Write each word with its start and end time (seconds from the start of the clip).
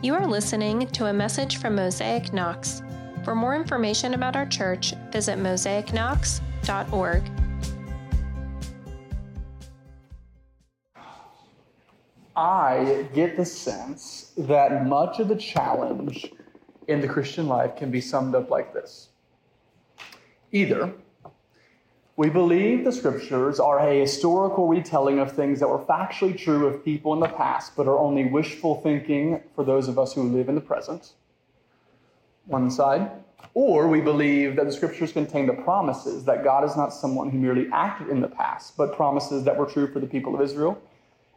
You 0.00 0.14
are 0.14 0.28
listening 0.28 0.86
to 0.86 1.06
a 1.06 1.12
message 1.12 1.56
from 1.56 1.74
Mosaic 1.74 2.32
Knox. 2.32 2.82
For 3.24 3.34
more 3.34 3.56
information 3.56 4.14
about 4.14 4.36
our 4.36 4.46
church, 4.46 4.94
visit 5.10 5.38
mosaicknox.org. 5.38 7.22
I 12.36 13.08
get 13.12 13.36
the 13.36 13.44
sense 13.44 14.30
that 14.38 14.86
much 14.86 15.18
of 15.18 15.26
the 15.26 15.34
challenge 15.34 16.32
in 16.86 17.00
the 17.00 17.08
Christian 17.08 17.48
life 17.48 17.74
can 17.74 17.90
be 17.90 18.00
summed 18.00 18.36
up 18.36 18.50
like 18.50 18.72
this 18.72 19.08
Either 20.52 20.92
we 22.18 22.28
believe 22.28 22.84
the 22.84 22.90
scriptures 22.90 23.60
are 23.60 23.78
a 23.78 24.00
historical 24.00 24.66
retelling 24.66 25.20
of 25.20 25.30
things 25.30 25.60
that 25.60 25.68
were 25.68 25.78
factually 25.78 26.36
true 26.36 26.66
of 26.66 26.84
people 26.84 27.14
in 27.14 27.20
the 27.20 27.28
past, 27.28 27.76
but 27.76 27.86
are 27.86 27.96
only 27.96 28.24
wishful 28.24 28.80
thinking 28.80 29.40
for 29.54 29.62
those 29.64 29.86
of 29.86 30.00
us 30.00 30.14
who 30.14 30.24
live 30.24 30.48
in 30.48 30.56
the 30.56 30.60
present, 30.60 31.12
one 32.46 32.72
side. 32.72 33.08
Or 33.54 33.86
we 33.86 34.00
believe 34.00 34.56
that 34.56 34.66
the 34.66 34.72
scriptures 34.72 35.12
contain 35.12 35.46
the 35.46 35.52
promises 35.52 36.24
that 36.24 36.42
God 36.42 36.64
is 36.64 36.76
not 36.76 36.92
someone 36.92 37.30
who 37.30 37.38
merely 37.38 37.68
acted 37.72 38.08
in 38.08 38.20
the 38.20 38.26
past, 38.26 38.76
but 38.76 38.96
promises 38.96 39.44
that 39.44 39.56
were 39.56 39.66
true 39.66 39.86
for 39.86 40.00
the 40.00 40.06
people 40.08 40.34
of 40.34 40.40
Israel 40.40 40.76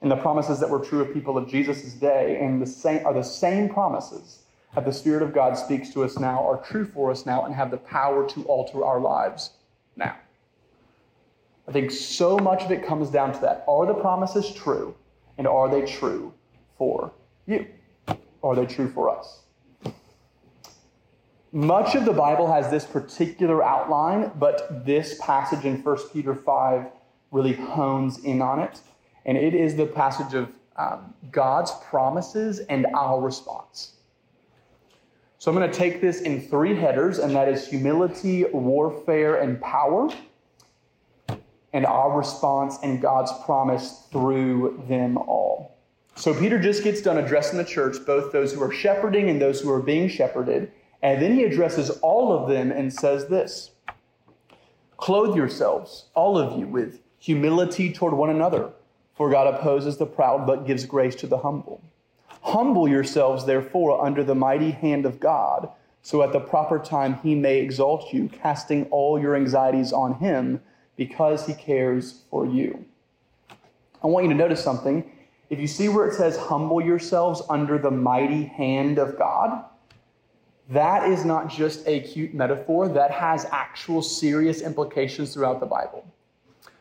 and 0.01 0.09
the 0.09 0.15
promises 0.15 0.59
that 0.59 0.69
were 0.71 0.83
true 0.83 1.01
of 1.01 1.13
people 1.13 1.37
of 1.37 1.47
Jesus' 1.47 1.93
day 1.93 2.39
and 2.41 2.59
the 2.59 2.65
same, 2.65 3.05
are 3.05 3.13
the 3.13 3.21
same 3.21 3.69
promises 3.69 4.39
that 4.73 4.85
the 4.85 4.93
Spirit 4.93 5.21
of 5.21 5.31
God 5.31 5.55
speaks 5.59 5.91
to 5.91 6.03
us 6.03 6.17
now, 6.17 6.43
are 6.43 6.57
true 6.57 6.85
for 6.85 7.11
us 7.11 7.27
now, 7.27 7.45
and 7.45 7.53
have 7.53 7.69
the 7.69 7.77
power 7.77 8.27
to 8.29 8.41
alter 8.45 8.83
our 8.83 8.99
lives 8.99 9.51
now. 9.95 10.15
I 11.67 11.71
think 11.71 11.91
so 11.91 12.37
much 12.37 12.63
of 12.63 12.71
it 12.71 12.85
comes 12.85 13.09
down 13.09 13.33
to 13.33 13.39
that. 13.41 13.63
Are 13.67 13.85
the 13.85 13.93
promises 13.93 14.53
true? 14.53 14.95
And 15.37 15.47
are 15.47 15.69
they 15.69 15.85
true 15.85 16.33
for 16.77 17.11
you? 17.45 17.67
Are 18.43 18.55
they 18.55 18.65
true 18.65 18.89
for 18.89 19.09
us? 19.09 19.41
Much 21.53 21.95
of 21.95 22.05
the 22.05 22.13
Bible 22.13 22.51
has 22.51 22.71
this 22.71 22.85
particular 22.85 23.63
outline, 23.63 24.31
but 24.39 24.85
this 24.85 25.19
passage 25.19 25.65
in 25.65 25.81
1 25.83 25.97
Peter 26.13 26.33
5 26.33 26.85
really 27.31 27.53
hones 27.53 28.19
in 28.19 28.41
on 28.41 28.59
it. 28.59 28.79
And 29.25 29.37
it 29.37 29.53
is 29.53 29.75
the 29.75 29.85
passage 29.85 30.33
of 30.33 30.49
um, 30.77 31.13
God's 31.31 31.71
promises 31.89 32.59
and 32.59 32.87
our 32.95 33.19
response. 33.19 33.93
So 35.39 35.51
I'm 35.51 35.57
going 35.57 35.69
to 35.69 35.77
take 35.77 36.01
this 36.01 36.21
in 36.21 36.39
three 36.39 36.75
headers, 36.75 37.19
and 37.19 37.35
that 37.35 37.49
is 37.49 37.67
humility, 37.67 38.45
warfare, 38.45 39.41
and 39.41 39.59
power, 39.59 40.09
and 41.73 41.85
our 41.85 42.15
response 42.17 42.77
and 42.83 43.01
God's 43.01 43.31
promise 43.45 44.03
through 44.11 44.83
them 44.87 45.17
all. 45.17 45.77
So 46.15 46.33
Peter 46.33 46.59
just 46.59 46.83
gets 46.83 47.01
done 47.01 47.17
addressing 47.17 47.57
the 47.57 47.63
church, 47.63 47.97
both 48.05 48.31
those 48.31 48.53
who 48.53 48.61
are 48.61 48.71
shepherding 48.71 49.29
and 49.29 49.41
those 49.41 49.61
who 49.61 49.71
are 49.71 49.81
being 49.81 50.09
shepherded, 50.09 50.71
and 51.01 51.21
then 51.21 51.33
he 51.33 51.43
addresses 51.43 51.89
all 52.01 52.31
of 52.33 52.49
them 52.49 52.71
and 52.71 52.93
says 52.93 53.27
this 53.27 53.71
Clothe 54.97 55.35
yourselves, 55.35 56.05
all 56.13 56.37
of 56.37 56.59
you, 56.59 56.67
with 56.67 56.99
humility 57.17 57.91
toward 57.91 58.13
one 58.13 58.29
another, 58.29 58.69
for 59.15 59.31
God 59.31 59.47
opposes 59.47 59.97
the 59.97 60.05
proud 60.05 60.45
but 60.45 60.67
gives 60.67 60.85
grace 60.85 61.15
to 61.15 61.27
the 61.27 61.39
humble. 61.39 61.81
Humble 62.41 62.87
yourselves, 62.87 63.45
therefore, 63.45 64.03
under 64.03 64.23
the 64.23 64.35
mighty 64.35 64.71
hand 64.71 65.05
of 65.05 65.19
God, 65.19 65.69
so 66.03 66.21
at 66.23 66.33
the 66.33 66.39
proper 66.39 66.79
time 66.79 67.19
he 67.23 67.35
may 67.35 67.59
exalt 67.59 68.11
you, 68.11 68.29
casting 68.29 68.85
all 68.85 69.19
your 69.19 69.35
anxieties 69.35 69.93
on 69.93 70.15
him, 70.15 70.61
because 71.01 71.47
he 71.47 71.55
cares 71.55 72.21
for 72.29 72.45
you. 72.45 72.85
I 74.03 74.07
want 74.07 74.23
you 74.23 74.31
to 74.33 74.37
notice 74.37 74.63
something. 74.63 75.11
If 75.49 75.59
you 75.59 75.65
see 75.65 75.89
where 75.89 76.07
it 76.07 76.13
says, 76.13 76.37
humble 76.37 76.79
yourselves 76.79 77.41
under 77.49 77.79
the 77.79 77.89
mighty 77.89 78.43
hand 78.43 78.99
of 78.99 79.17
God, 79.17 79.65
that 80.69 81.09
is 81.09 81.25
not 81.25 81.49
just 81.49 81.87
a 81.87 82.01
cute 82.01 82.35
metaphor, 82.35 82.87
that 82.87 83.09
has 83.09 83.47
actual 83.51 84.03
serious 84.03 84.61
implications 84.61 85.33
throughout 85.33 85.59
the 85.59 85.65
Bible. 85.65 86.05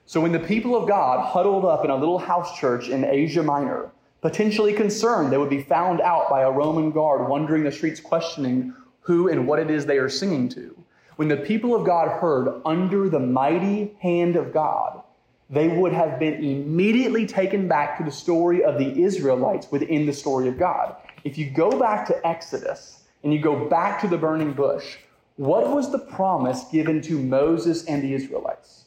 So 0.05 0.21
when 0.21 0.33
the 0.33 0.39
people 0.39 0.77
of 0.77 0.87
God 0.87 1.25
huddled 1.25 1.65
up 1.65 1.83
in 1.87 1.91
a 1.91 1.97
little 1.97 2.19
house 2.19 2.59
church 2.59 2.91
in 2.91 3.07
Asia 3.07 3.43
Minor, 3.43 3.91
potentially 4.21 4.75
concerned 4.75 5.33
they 5.33 5.39
would 5.39 5.49
be 5.49 5.63
found 5.63 6.03
out 6.03 6.29
by 6.29 6.43
a 6.43 6.51
Roman 6.51 6.91
guard 6.91 7.27
wandering 7.27 7.65
the 7.65 7.73
streets 7.73 8.01
questioning 8.01 8.75
who 9.01 9.29
and 9.29 9.49
what 9.49 9.59
it 9.59 9.71
is 9.71 9.87
they 9.87 9.97
are 9.97 10.11
singing 10.11 10.47
to. 10.51 10.77
When 11.21 11.29
the 11.29 11.37
people 11.37 11.75
of 11.75 11.85
God 11.85 12.09
heard 12.09 12.63
under 12.65 13.11
the 13.11 13.21
mighty 13.21 13.95
hand 14.01 14.37
of 14.37 14.55
God, 14.55 15.03
they 15.51 15.69
would 15.69 15.93
have 15.93 16.19
been 16.19 16.43
immediately 16.43 17.27
taken 17.27 17.69
back 17.69 17.99
to 17.99 18.05
the 18.05 18.11
story 18.11 18.65
of 18.65 18.79
the 18.79 19.03
Israelites 19.03 19.71
within 19.71 20.07
the 20.07 20.15
story 20.15 20.49
of 20.49 20.59
God. 20.59 20.97
If 21.23 21.37
you 21.37 21.51
go 21.51 21.79
back 21.79 22.07
to 22.07 22.27
Exodus 22.27 23.03
and 23.23 23.35
you 23.35 23.39
go 23.39 23.69
back 23.69 24.01
to 24.01 24.09
the 24.09 24.17
burning 24.17 24.55
bush, 24.55 24.97
what 25.37 25.69
was 25.69 25.93
the 25.93 25.99
promise 25.99 26.65
given 26.73 27.03
to 27.03 27.19
Moses 27.19 27.85
and 27.85 28.03
the 28.03 28.15
Israelites? 28.15 28.87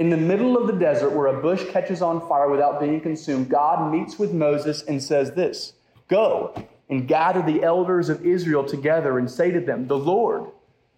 In 0.00 0.10
the 0.10 0.16
middle 0.16 0.58
of 0.58 0.66
the 0.66 0.72
desert, 0.72 1.10
where 1.10 1.28
a 1.28 1.40
bush 1.40 1.64
catches 1.70 2.02
on 2.02 2.26
fire 2.28 2.50
without 2.50 2.80
being 2.80 3.00
consumed, 3.00 3.48
God 3.48 3.92
meets 3.92 4.18
with 4.18 4.32
Moses 4.32 4.82
and 4.82 5.00
says 5.00 5.30
this 5.34 5.74
Go 6.08 6.52
and 6.90 7.06
gather 7.06 7.42
the 7.42 7.62
elders 7.62 8.08
of 8.08 8.26
Israel 8.26 8.64
together 8.64 9.20
and 9.20 9.30
say 9.30 9.52
to 9.52 9.60
them, 9.60 9.86
The 9.86 9.96
Lord, 9.96 10.50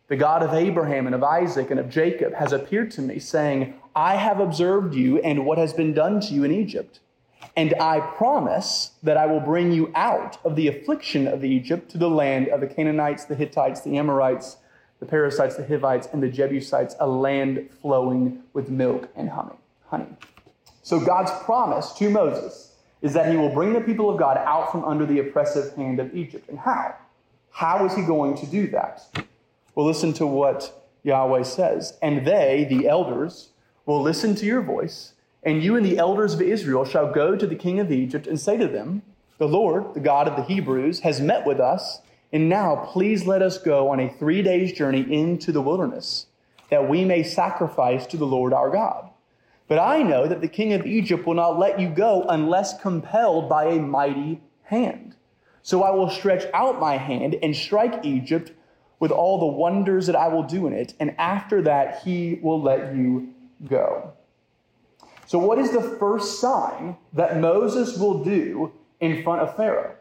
the 0.09 0.17
God 0.17 0.43
of 0.43 0.55
Abraham 0.55 1.07
and 1.07 1.15
of 1.15 1.23
Isaac 1.23 1.71
and 1.71 1.81
of 1.81 1.89
Jacob, 1.89 2.35
has 2.35 2.53
appeared 2.53 2.91
to 2.93 3.03
me, 3.03 3.19
saying, 3.19 3.75
I 3.95 4.17
have 4.17 4.41
observed 4.41 4.95
you 4.95 5.19
and 5.19 5.45
what 5.45 5.59
has 5.59 5.73
been 5.73 5.95
done 5.95 6.21
to 6.21 6.35
you 6.35 6.45
in 6.45 6.53
Egypt. 6.53 7.01
And 7.57 7.75
I 7.81 8.01
promise 8.01 8.93
that 9.03 9.17
I 9.17 9.27
will 9.27 9.41
bring 9.41 9.73
you 9.73 9.91
out 9.95 10.39
of 10.45 10.57
the 10.57 10.69
affliction 10.69 11.27
of 11.27 11.45
Egypt 11.45 11.91
to 11.93 11.99
the 11.99 12.11
land 12.11 12.49
of 12.49 12.61
the 12.61 12.67
Canaanites, 12.67 13.25
the 13.25 13.35
Hittites, 13.35 13.81
the 13.81 13.97
Amorites 13.97 14.59
the 15.01 15.07
Perizzites, 15.07 15.57
the 15.57 15.67
Hivites, 15.67 16.09
and 16.13 16.23
the 16.23 16.29
Jebusites, 16.29 16.97
a 17.01 17.07
land 17.07 17.69
flowing 17.83 18.43
with 18.53 18.71
milk 18.71 19.09
and 19.15 19.29
honey. 19.29 20.07
So 20.83 21.01
God's 21.01 21.33
promise 21.45 21.93
to 21.95 22.09
Moses 22.09 22.73
is 23.03 23.13
that 23.13 23.31
he 23.31 23.37
will 23.37 23.53
bring 23.53 23.73
the 23.73 23.81
people 23.81 24.09
of 24.09 24.19
God 24.19 24.39
out 24.39 24.73
from 24.73 24.85
under 24.85 25.05
the 25.05 25.19
oppressive 25.19 25.75
hand 25.77 26.01
of 26.01 26.15
Egypt. 26.15 26.49
And 26.49 26.59
how? 26.59 26.95
How 27.51 27.85
is 27.85 27.95
he 27.95 28.03
going 28.03 28.37
to 28.39 28.47
do 28.47 28.69
that? 28.69 29.03
Well, 29.77 29.87
listen 29.87 30.13
to 30.15 30.27
what 30.27 30.89
Yahweh 31.05 31.45
says. 31.45 31.97
And 32.03 32.27
they, 32.27 32.67
the 32.69 32.89
elders, 32.89 33.51
will 33.85 34.03
listen 34.03 34.35
to 34.35 34.45
your 34.47 34.63
voice, 34.63 35.13
and 35.45 35.63
you 35.63 35.77
and 35.77 35.87
the 35.87 35.99
elders 35.99 36.35
of 36.35 36.43
Israel 36.43 36.85
shall 36.85 37.13
go 37.13 37.37
to 37.37 37.47
the 37.47 37.55
king 37.55 37.79
of 37.79 37.93
Egypt 37.93 38.27
and 38.27 38.41
say 38.41 38.57
to 38.57 38.67
them, 38.67 39.03
The 39.39 39.47
Lord, 39.47 39.95
the 39.95 40.01
God 40.01 40.27
of 40.27 40.35
the 40.35 40.43
Hebrews, 40.43 41.01
has 41.01 41.21
met 41.21 41.47
with 41.47 41.61
us 41.61 42.01
and 42.33 42.49
now, 42.49 42.77
please 42.77 43.27
let 43.27 43.43
us 43.43 43.59
go 43.59 43.89
on 43.89 44.01
a 44.01 44.13
three 44.13 44.43
days 44.43 44.73
journey 44.73 45.07
into 45.11 45.53
the 45.53 45.63
wilderness, 45.63 46.27
that 46.71 46.89
we 46.89 47.05
may 47.05 47.23
sacrifice 47.23 48.07
to 48.09 48.17
the 48.17 48.27
Lord 48.27 48.53
our 48.53 48.71
God. 48.71 49.11
But 49.69 49.79
I 49.79 50.03
know 50.03 50.27
that 50.27 50.41
the 50.41 50.49
king 50.49 50.73
of 50.73 50.87
Egypt 50.87 51.27
will 51.27 51.35
not 51.35 51.59
let 51.59 51.81
you 51.81 51.89
go 51.89 52.25
unless 52.29 52.81
compelled 52.81 53.49
by 53.49 53.67
a 53.67 53.81
mighty 53.81 54.41
hand. 54.65 55.15
So 55.63 55.83
I 55.83 55.91
will 55.91 56.11
stretch 56.11 56.45
out 56.53 56.81
my 56.81 56.97
hand 56.97 57.37
and 57.43 57.55
strike 57.55 58.05
Egypt 58.05 58.53
with 58.99 59.11
all 59.11 59.39
the 59.39 59.47
wonders 59.47 60.07
that 60.07 60.17
I 60.17 60.29
will 60.29 60.43
do 60.43 60.67
in 60.67 60.73
it, 60.73 60.95
and 61.01 61.15
after 61.19 61.63
that 61.63 62.03
he 62.03 62.39
will 62.43 62.61
let 62.61 62.95
you 62.95 63.33
go. 63.69 64.13
So, 65.27 65.39
what 65.39 65.59
is 65.59 65.73
the 65.73 65.83
first 65.83 66.41
sign 66.41 66.97
that 67.13 67.41
Moses 67.41 67.99
will 67.99 68.25
do 68.25 68.73
in 69.01 69.23
front 69.23 69.43
of 69.43 69.57
Pharaoh? 69.57 69.97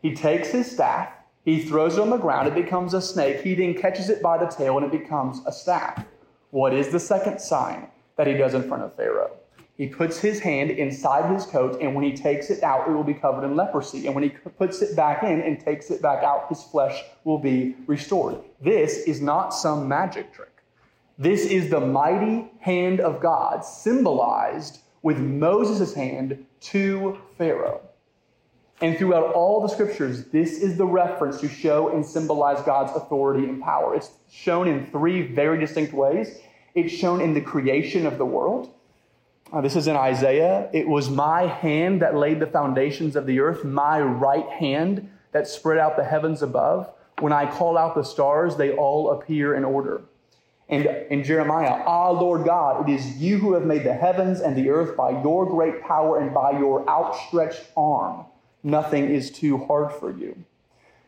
He 0.00 0.14
takes 0.14 0.48
his 0.50 0.70
staff 0.70 1.10
he 1.48 1.62
throws 1.62 1.96
it 1.96 2.00
on 2.00 2.10
the 2.10 2.18
ground, 2.18 2.46
it 2.46 2.54
becomes 2.54 2.92
a 2.92 3.00
snake. 3.00 3.40
He 3.40 3.54
then 3.54 3.72
catches 3.72 4.10
it 4.10 4.20
by 4.20 4.36
the 4.36 4.44
tail 4.48 4.76
and 4.76 4.84
it 4.84 4.92
becomes 4.92 5.40
a 5.46 5.50
staff. 5.50 6.04
What 6.50 6.74
is 6.74 6.90
the 6.90 7.00
second 7.00 7.40
sign 7.40 7.88
that 8.16 8.26
he 8.26 8.34
does 8.34 8.52
in 8.52 8.68
front 8.68 8.82
of 8.82 8.94
Pharaoh? 8.94 9.30
He 9.78 9.86
puts 9.86 10.18
his 10.18 10.40
hand 10.40 10.72
inside 10.72 11.32
his 11.32 11.46
coat, 11.46 11.80
and 11.80 11.94
when 11.94 12.04
he 12.04 12.12
takes 12.12 12.50
it 12.50 12.64
out, 12.64 12.88
it 12.88 12.90
will 12.90 13.04
be 13.04 13.14
covered 13.14 13.44
in 13.44 13.54
leprosy. 13.54 14.06
And 14.06 14.14
when 14.14 14.24
he 14.24 14.30
puts 14.30 14.82
it 14.82 14.96
back 14.96 15.22
in 15.22 15.40
and 15.40 15.60
takes 15.60 15.92
it 15.92 16.02
back 16.02 16.24
out, 16.24 16.48
his 16.48 16.64
flesh 16.64 17.04
will 17.22 17.38
be 17.38 17.76
restored. 17.86 18.38
This 18.60 18.98
is 19.06 19.20
not 19.20 19.50
some 19.54 19.86
magic 19.86 20.34
trick. 20.34 20.50
This 21.16 21.46
is 21.46 21.70
the 21.70 21.80
mighty 21.80 22.50
hand 22.58 22.98
of 22.98 23.20
God 23.20 23.64
symbolized 23.64 24.80
with 25.02 25.18
Moses' 25.18 25.94
hand 25.94 26.44
to 26.60 27.16
Pharaoh. 27.38 27.80
And 28.80 28.98
throughout 28.98 29.32
all 29.32 29.60
the 29.60 29.68
scriptures, 29.68 30.24
this 30.26 30.58
is 30.58 30.76
the 30.76 30.86
reference 30.86 31.40
to 31.40 31.48
show 31.48 31.90
and 31.90 32.04
symbolize 32.04 32.60
God's 32.62 32.96
authority 32.96 33.48
and 33.48 33.62
power. 33.62 33.94
It's 33.94 34.10
shown 34.28 34.66
in 34.66 34.86
three 34.86 35.22
very 35.22 35.60
distinct 35.60 35.92
ways. 35.92 36.38
It's 36.74 36.92
shown 36.92 37.20
in 37.20 37.32
the 37.32 37.40
creation 37.40 38.06
of 38.06 38.18
the 38.18 38.26
world. 38.26 38.74
Uh, 39.50 39.62
this 39.62 39.76
is 39.76 39.86
in 39.86 39.96
Isaiah. 39.96 40.68
It 40.74 40.86
was 40.86 41.08
my 41.08 41.46
hand 41.46 42.02
that 42.02 42.14
laid 42.14 42.38
the 42.38 42.46
foundations 42.46 43.16
of 43.16 43.24
the 43.24 43.40
earth, 43.40 43.64
my 43.64 44.00
right 44.00 44.48
hand 44.48 45.10
that 45.32 45.48
spread 45.48 45.78
out 45.78 45.96
the 45.96 46.04
heavens 46.04 46.42
above. 46.42 46.90
When 47.20 47.32
I 47.32 47.50
call 47.50 47.78
out 47.78 47.94
the 47.94 48.04
stars, 48.04 48.56
they 48.56 48.72
all 48.72 49.10
appear 49.10 49.54
in 49.54 49.64
order. 49.64 50.02
And 50.68 50.84
in 50.84 51.24
Jeremiah, 51.24 51.82
Ah, 51.86 52.10
Lord 52.10 52.44
God, 52.44 52.86
it 52.86 52.92
is 52.92 53.16
you 53.16 53.38
who 53.38 53.54
have 53.54 53.64
made 53.64 53.84
the 53.84 53.94
heavens 53.94 54.40
and 54.40 54.54
the 54.54 54.68
earth 54.68 54.96
by 54.96 55.22
your 55.22 55.46
great 55.46 55.82
power 55.82 56.18
and 56.20 56.34
by 56.34 56.58
your 56.58 56.88
outstretched 56.88 57.64
arm. 57.74 58.26
Nothing 58.62 59.08
is 59.08 59.30
too 59.30 59.64
hard 59.64 59.92
for 59.92 60.10
you. 60.14 60.44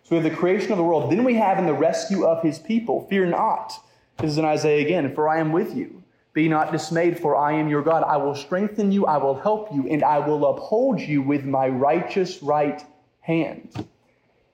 So 0.02 0.16
we 0.16 0.22
have 0.22 0.32
the 0.32 0.36
creation 0.36 0.72
of 0.72 0.78
the 0.78 0.84
world. 0.84 1.12
Then 1.12 1.24
we 1.24 1.34
have 1.34 1.58
in 1.58 1.66
the 1.66 1.74
rescue 1.74 2.24
of 2.24 2.42
his 2.42 2.58
people. 2.58 3.06
Fear 3.10 3.26
not. 3.26 3.74
This 4.16 4.30
is 4.30 4.38
in 4.38 4.46
Isaiah 4.46 4.84
again. 4.84 5.14
For 5.14 5.28
I 5.28 5.40
am 5.40 5.52
with 5.52 5.76
you. 5.76 5.99
Be 6.32 6.48
not 6.48 6.70
dismayed, 6.70 7.18
for 7.18 7.34
I 7.34 7.52
am 7.52 7.68
your 7.68 7.82
God. 7.82 8.04
I 8.04 8.16
will 8.16 8.34
strengthen 8.34 8.92
you, 8.92 9.06
I 9.06 9.16
will 9.16 9.34
help 9.34 9.72
you, 9.74 9.88
and 9.88 10.04
I 10.04 10.20
will 10.20 10.46
uphold 10.46 11.00
you 11.00 11.22
with 11.22 11.44
my 11.44 11.68
righteous 11.68 12.42
right 12.42 12.82
hand. 13.20 13.86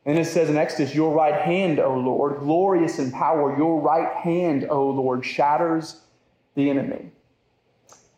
And 0.06 0.18
it 0.18 0.26
says 0.26 0.48
in 0.48 0.56
Exodus, 0.56 0.94
Your 0.94 1.12
right 1.12 1.42
hand, 1.42 1.80
O 1.80 1.94
Lord, 1.94 2.38
glorious 2.38 2.98
in 2.98 3.10
power, 3.10 3.56
your 3.58 3.80
right 3.80 4.14
hand, 4.14 4.66
O 4.70 4.88
Lord, 4.88 5.24
shatters 5.24 6.00
the 6.54 6.70
enemy. 6.70 7.10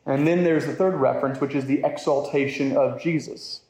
And 0.06 0.26
then 0.26 0.44
there's 0.44 0.66
the 0.66 0.74
third 0.74 0.94
reference, 0.94 1.40
which 1.40 1.54
is 1.54 1.66
the 1.66 1.82
exaltation 1.84 2.76
of 2.76 3.00
Jesus. 3.00 3.62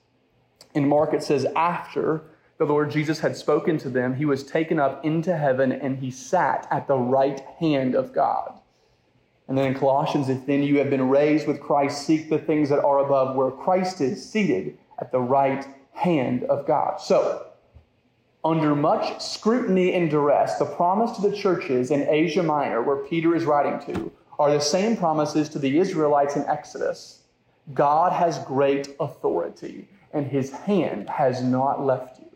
In 0.75 0.89
Mark, 0.89 1.15
it 1.15 1.23
says, 1.23 1.47
After 1.57 2.23
the 2.59 2.67
Lord 2.67 2.91
Jesus 2.91 3.21
had 3.21 3.37
spoken 3.37 3.79
to 3.79 3.89
them, 3.89 4.17
he 4.17 4.25
was 4.25 4.45
taken 4.45 4.79
up 4.79 5.05
into 5.05 5.37
heaven 5.37 5.73
and 5.73 5.99
he 5.99 6.11
sat 6.11 6.67
at 6.71 6.89
the 6.89 6.97
right 6.97 7.41
hand 7.59 7.95
of 7.95 8.13
God. 8.13 8.58
And 9.49 9.57
then 9.57 9.67
in 9.67 9.75
Colossians, 9.75 10.29
if 10.29 10.45
then 10.45 10.63
you 10.63 10.79
have 10.79 10.91
been 10.91 11.09
raised 11.09 11.47
with 11.47 11.61
Christ, 11.61 12.07
seek 12.07 12.29
the 12.29 12.39
things 12.39 12.69
that 12.69 12.85
are 12.85 12.99
above, 12.99 13.35
where 13.35 13.51
Christ 13.51 14.01
is 14.03 14.25
seated 14.25 14.77
at 14.99 15.11
the 15.11 15.21
right 15.21 15.67
hand 15.93 16.45
of 16.45 16.67
God. 16.67 17.01
So, 17.01 17.47
under 18.45 18.77
much 18.77 19.21
scrutiny 19.21 19.95
and 19.95 20.11
duress, 20.11 20.59
the 20.59 20.67
promise 20.67 21.17
to 21.17 21.29
the 21.29 21.37
churches 21.37 21.91
in 21.91 22.09
Asia 22.09 22.43
Minor, 22.43 22.83
where 22.83 23.05
Peter 23.05 23.35
is 23.35 23.45
writing 23.45 23.95
to, 23.95 24.13
are 24.39 24.53
the 24.53 24.61
same 24.61 24.97
promises 24.97 25.49
to 25.49 25.59
the 25.59 25.79
Israelites 25.79 26.37
in 26.37 26.45
Exodus. 26.45 27.23
God 27.75 28.13
has 28.13 28.39
great 28.41 28.95
authority, 29.01 29.89
and 30.13 30.27
his 30.27 30.51
hand 30.51 31.09
has 31.09 31.43
not 31.43 31.85
left 31.85 32.21
you. 32.21 32.28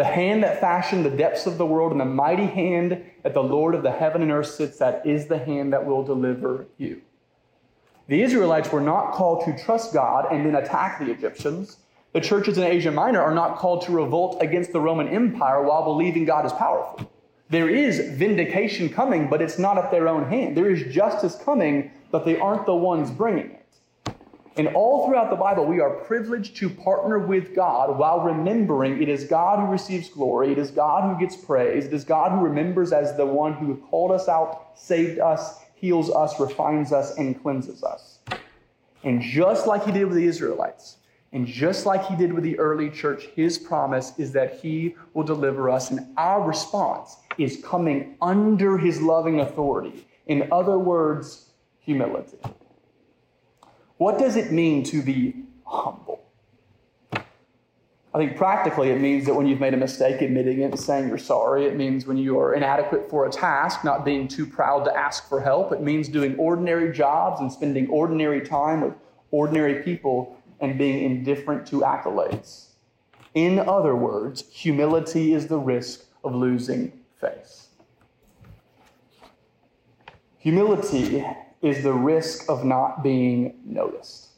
The 0.00 0.06
hand 0.06 0.44
that 0.44 0.62
fashioned 0.62 1.04
the 1.04 1.10
depths 1.10 1.44
of 1.44 1.58
the 1.58 1.66
world 1.66 1.92
and 1.92 2.00
the 2.00 2.06
mighty 2.06 2.46
hand 2.46 3.04
that 3.22 3.34
the 3.34 3.42
Lord 3.42 3.74
of 3.74 3.82
the 3.82 3.92
heaven 3.92 4.22
and 4.22 4.30
earth 4.32 4.46
sits 4.46 4.80
at 4.80 5.06
is 5.06 5.26
the 5.26 5.36
hand 5.36 5.74
that 5.74 5.84
will 5.84 6.02
deliver 6.02 6.64
you. 6.78 7.02
The 8.06 8.22
Israelites 8.22 8.72
were 8.72 8.80
not 8.80 9.12
called 9.12 9.44
to 9.44 9.62
trust 9.62 9.92
God 9.92 10.32
and 10.32 10.46
then 10.46 10.54
attack 10.54 11.00
the 11.00 11.10
Egyptians. 11.10 11.76
The 12.14 12.20
churches 12.22 12.56
in 12.56 12.64
Asia 12.64 12.90
Minor 12.90 13.20
are 13.20 13.34
not 13.34 13.58
called 13.58 13.82
to 13.82 13.92
revolt 13.92 14.38
against 14.40 14.72
the 14.72 14.80
Roman 14.80 15.06
Empire 15.06 15.62
while 15.64 15.84
believing 15.84 16.24
God 16.24 16.46
is 16.46 16.52
powerful. 16.54 17.12
There 17.50 17.68
is 17.68 18.00
vindication 18.16 18.88
coming, 18.88 19.28
but 19.28 19.42
it's 19.42 19.58
not 19.58 19.76
at 19.76 19.90
their 19.90 20.08
own 20.08 20.30
hand. 20.30 20.56
There 20.56 20.70
is 20.70 20.94
justice 20.94 21.36
coming, 21.44 21.90
but 22.10 22.24
they 22.24 22.38
aren't 22.38 22.64
the 22.64 22.74
ones 22.74 23.10
bringing 23.10 23.50
it. 23.50 23.59
And 24.56 24.68
all 24.68 25.06
throughout 25.06 25.30
the 25.30 25.36
Bible, 25.36 25.64
we 25.64 25.80
are 25.80 25.90
privileged 25.90 26.56
to 26.56 26.68
partner 26.68 27.18
with 27.18 27.54
God 27.54 27.96
while 27.98 28.20
remembering 28.20 29.00
it 29.00 29.08
is 29.08 29.24
God 29.24 29.60
who 29.60 29.66
receives 29.66 30.08
glory, 30.08 30.52
it 30.52 30.58
is 30.58 30.70
God 30.70 31.08
who 31.08 31.20
gets 31.20 31.36
praise, 31.36 31.86
it 31.86 31.92
is 31.92 32.04
God 32.04 32.32
who 32.32 32.44
remembers 32.44 32.92
as 32.92 33.16
the 33.16 33.24
one 33.24 33.52
who 33.52 33.76
called 33.76 34.10
us 34.10 34.28
out, 34.28 34.72
saved 34.74 35.20
us, 35.20 35.60
heals 35.74 36.10
us, 36.10 36.38
refines 36.40 36.92
us, 36.92 37.16
and 37.16 37.40
cleanses 37.40 37.84
us. 37.84 38.18
And 39.04 39.22
just 39.22 39.66
like 39.66 39.84
he 39.84 39.92
did 39.92 40.06
with 40.06 40.16
the 40.16 40.26
Israelites, 40.26 40.96
and 41.32 41.46
just 41.46 41.86
like 41.86 42.06
he 42.06 42.16
did 42.16 42.32
with 42.32 42.42
the 42.42 42.58
early 42.58 42.90
church, 42.90 43.26
his 43.36 43.56
promise 43.56 44.12
is 44.18 44.32
that 44.32 44.58
he 44.60 44.96
will 45.14 45.22
deliver 45.22 45.70
us, 45.70 45.90
and 45.90 46.06
our 46.16 46.42
response 46.42 47.16
is 47.38 47.62
coming 47.64 48.16
under 48.20 48.76
his 48.76 49.00
loving 49.00 49.38
authority. 49.38 50.06
In 50.26 50.48
other 50.50 50.78
words, 50.78 51.50
humility. 51.78 52.38
What 54.00 54.18
does 54.18 54.36
it 54.36 54.50
mean 54.50 54.82
to 54.84 55.02
be 55.02 55.34
humble? 55.66 56.24
I 57.12 57.20
think 58.14 58.34
practically 58.34 58.88
it 58.88 58.98
means 58.98 59.26
that 59.26 59.34
when 59.34 59.46
you've 59.46 59.60
made 59.60 59.74
a 59.74 59.76
mistake, 59.76 60.22
admitting 60.22 60.62
it 60.62 60.70
and 60.70 60.80
saying 60.80 61.08
you're 61.08 61.18
sorry. 61.18 61.66
It 61.66 61.76
means 61.76 62.06
when 62.06 62.16
you 62.16 62.38
are 62.38 62.54
inadequate 62.54 63.10
for 63.10 63.26
a 63.26 63.30
task, 63.30 63.84
not 63.84 64.06
being 64.06 64.26
too 64.26 64.46
proud 64.46 64.86
to 64.86 64.96
ask 64.96 65.28
for 65.28 65.38
help. 65.38 65.70
It 65.70 65.82
means 65.82 66.08
doing 66.08 66.34
ordinary 66.38 66.94
jobs 66.94 67.42
and 67.42 67.52
spending 67.52 67.90
ordinary 67.90 68.40
time 68.40 68.80
with 68.80 68.94
ordinary 69.32 69.82
people 69.82 70.34
and 70.60 70.78
being 70.78 71.04
indifferent 71.04 71.66
to 71.66 71.80
accolades. 71.82 72.68
In 73.34 73.58
other 73.58 73.94
words, 73.94 74.44
humility 74.50 75.34
is 75.34 75.46
the 75.46 75.58
risk 75.58 76.06
of 76.24 76.34
losing 76.34 76.90
face. 77.20 77.68
Humility 80.38 81.22
is 81.62 81.82
the 81.82 81.92
risk 81.92 82.48
of 82.48 82.64
not 82.64 83.02
being 83.02 83.54
noticed, 83.64 84.28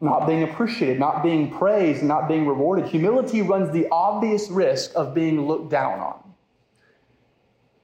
not 0.00 0.26
being 0.26 0.42
appreciated, 0.42 0.98
not 0.98 1.22
being 1.22 1.50
praised, 1.50 2.02
not 2.02 2.28
being 2.28 2.46
rewarded. 2.46 2.86
Humility 2.86 3.42
runs 3.42 3.72
the 3.72 3.88
obvious 3.90 4.50
risk 4.50 4.92
of 4.94 5.14
being 5.14 5.46
looked 5.46 5.70
down 5.70 5.98
on. 5.98 6.22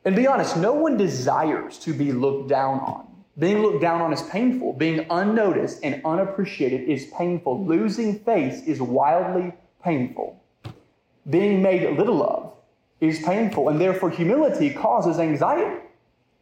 And 0.04 0.16
be 0.16 0.26
honest, 0.26 0.56
no 0.56 0.72
one 0.72 0.96
desires 0.96 1.78
to 1.80 1.94
be 1.94 2.12
looked 2.12 2.48
down 2.48 2.80
on. 2.80 3.06
Being 3.38 3.62
looked 3.62 3.80
down 3.80 4.02
on 4.02 4.12
is 4.12 4.22
painful. 4.22 4.74
Being 4.74 5.06
unnoticed 5.08 5.80
and 5.82 6.02
unappreciated 6.04 6.88
is 6.88 7.06
painful. 7.16 7.64
Losing 7.64 8.18
face 8.18 8.62
is 8.66 8.80
wildly 8.80 9.54
painful. 9.82 10.42
Being 11.30 11.62
made 11.62 11.96
little 11.96 12.22
of 12.22 12.52
is 13.00 13.20
painful, 13.20 13.68
and 13.68 13.80
therefore 13.80 14.10
humility 14.10 14.70
causes 14.70 15.18
anxiety. 15.18 15.80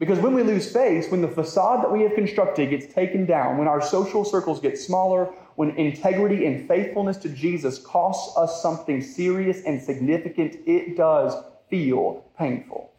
Because 0.00 0.18
when 0.18 0.32
we 0.34 0.42
lose 0.42 0.72
face, 0.72 1.10
when 1.10 1.20
the 1.20 1.28
facade 1.28 1.84
that 1.84 1.92
we 1.92 2.00
have 2.02 2.14
constructed 2.14 2.70
gets 2.70 2.92
taken 2.92 3.26
down, 3.26 3.58
when 3.58 3.68
our 3.68 3.82
social 3.82 4.24
circles 4.24 4.58
get 4.58 4.78
smaller, 4.78 5.26
when 5.56 5.70
integrity 5.72 6.46
and 6.46 6.66
faithfulness 6.66 7.18
to 7.18 7.28
Jesus 7.28 7.78
costs 7.78 8.34
us 8.38 8.62
something 8.62 9.02
serious 9.02 9.62
and 9.64 9.80
significant, 9.80 10.56
it 10.66 10.96
does 10.96 11.34
feel 11.68 12.24
painful. 12.38 12.90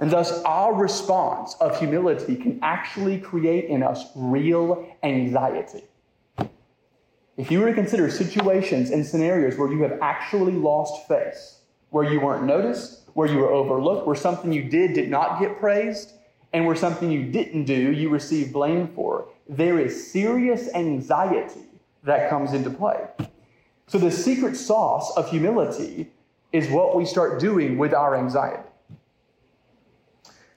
And 0.00 0.10
thus, 0.10 0.42
our 0.44 0.72
response 0.74 1.56
of 1.60 1.78
humility 1.78 2.36
can 2.36 2.58
actually 2.62 3.18
create 3.18 3.66
in 3.66 3.82
us 3.82 4.06
real 4.14 4.88
anxiety. 5.02 5.84
If 7.36 7.50
you 7.50 7.60
were 7.60 7.66
to 7.66 7.74
consider 7.74 8.10
situations 8.10 8.90
and 8.90 9.04
scenarios 9.04 9.58
where 9.58 9.70
you 9.70 9.82
have 9.82 9.98
actually 10.00 10.54
lost 10.54 11.06
face, 11.06 11.60
where 11.96 12.12
you 12.12 12.20
weren't 12.20 12.44
noticed, 12.44 13.00
where 13.14 13.26
you 13.26 13.38
were 13.38 13.50
overlooked, 13.50 14.06
where 14.06 14.14
something 14.14 14.52
you 14.52 14.64
did 14.64 14.92
did 14.92 15.08
not 15.08 15.40
get 15.40 15.58
praised, 15.58 16.12
and 16.52 16.66
where 16.66 16.76
something 16.76 17.10
you 17.10 17.24
didn't 17.24 17.64
do 17.64 17.90
you 17.90 18.10
received 18.10 18.52
blame 18.52 18.86
for, 18.88 19.28
there 19.48 19.80
is 19.80 20.12
serious 20.12 20.68
anxiety 20.74 21.64
that 22.04 22.28
comes 22.28 22.52
into 22.52 22.68
play. 22.68 23.00
So, 23.86 23.96
the 23.96 24.10
secret 24.10 24.56
sauce 24.56 25.16
of 25.16 25.30
humility 25.30 26.10
is 26.52 26.68
what 26.68 26.94
we 26.94 27.06
start 27.06 27.40
doing 27.40 27.78
with 27.78 27.94
our 27.94 28.14
anxiety. 28.14 28.68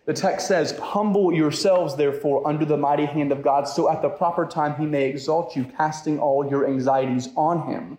The 0.08 0.14
text 0.14 0.46
says, 0.46 0.78
Humble 0.78 1.32
yourselves, 1.32 1.96
therefore, 1.96 2.46
under 2.46 2.66
the 2.66 2.76
mighty 2.76 3.06
hand 3.06 3.32
of 3.32 3.42
God, 3.42 3.66
so 3.66 3.90
at 3.90 4.02
the 4.02 4.10
proper 4.10 4.46
time 4.46 4.76
he 4.76 4.86
may 4.86 5.06
exalt 5.06 5.56
you, 5.56 5.64
casting 5.78 6.20
all 6.20 6.50
your 6.50 6.68
anxieties 6.68 7.30
on 7.38 7.72
him, 7.72 7.98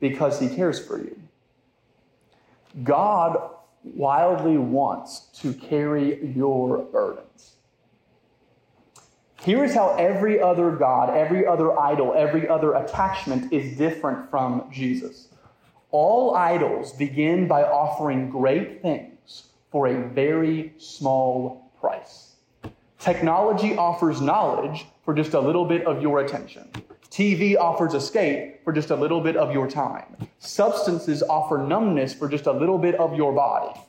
because 0.00 0.40
he 0.40 0.48
cares 0.48 0.84
for 0.84 0.98
you. 0.98 1.16
God 2.82 3.50
wildly 3.82 4.58
wants 4.58 5.28
to 5.40 5.52
carry 5.54 6.32
your 6.34 6.78
burdens. 6.84 7.56
Here 9.42 9.64
is 9.64 9.74
how 9.74 9.96
every 9.96 10.40
other 10.40 10.70
God, 10.70 11.16
every 11.16 11.46
other 11.46 11.78
idol, 11.78 12.12
every 12.14 12.46
other 12.46 12.74
attachment 12.74 13.52
is 13.52 13.76
different 13.78 14.30
from 14.30 14.70
Jesus. 14.70 15.28
All 15.90 16.34
idols 16.34 16.92
begin 16.92 17.48
by 17.48 17.62
offering 17.62 18.30
great 18.30 18.82
things 18.82 19.44
for 19.72 19.86
a 19.88 20.08
very 20.10 20.74
small 20.78 21.70
price. 21.80 22.34
Technology 22.98 23.76
offers 23.76 24.20
knowledge 24.20 24.86
for 25.04 25.14
just 25.14 25.32
a 25.32 25.40
little 25.40 25.64
bit 25.64 25.86
of 25.86 26.02
your 26.02 26.20
attention. 26.20 26.68
TV 27.10 27.56
offers 27.58 27.94
escape 27.94 28.62
for 28.62 28.72
just 28.72 28.90
a 28.90 28.96
little 28.96 29.20
bit 29.20 29.36
of 29.36 29.52
your 29.52 29.68
time. 29.68 30.16
Substances 30.38 31.24
offer 31.24 31.58
numbness 31.58 32.14
for 32.14 32.28
just 32.28 32.46
a 32.46 32.52
little 32.52 32.78
bit 32.78 32.94
of 32.94 33.16
your 33.16 33.32
body. 33.32 33.80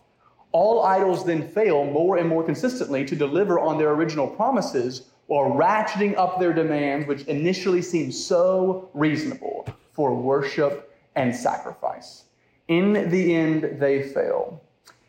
All 0.54 0.84
idols 0.84 1.24
then 1.24 1.48
fail 1.48 1.86
more 1.86 2.18
and 2.18 2.28
more 2.28 2.44
consistently 2.44 3.06
to 3.06 3.16
deliver 3.16 3.60
on 3.60 3.78
their 3.78 3.92
original 3.92 4.28
promises 4.28 5.04
while 5.28 5.52
ratcheting 5.52 6.18
up 6.18 6.40
their 6.40 6.52
demands, 6.52 7.08
which 7.08 7.24
initially 7.26 7.84
seem 7.84 8.12
so 8.12 8.90
reasonable 8.96 9.68
for 9.94 10.16
worship 10.16 10.98
and 11.16 11.34
sacrifice. 11.34 12.24
In 12.70 13.10
the 13.12 13.36
end, 13.36 13.80
they 13.80 14.02
fail. 14.02 14.62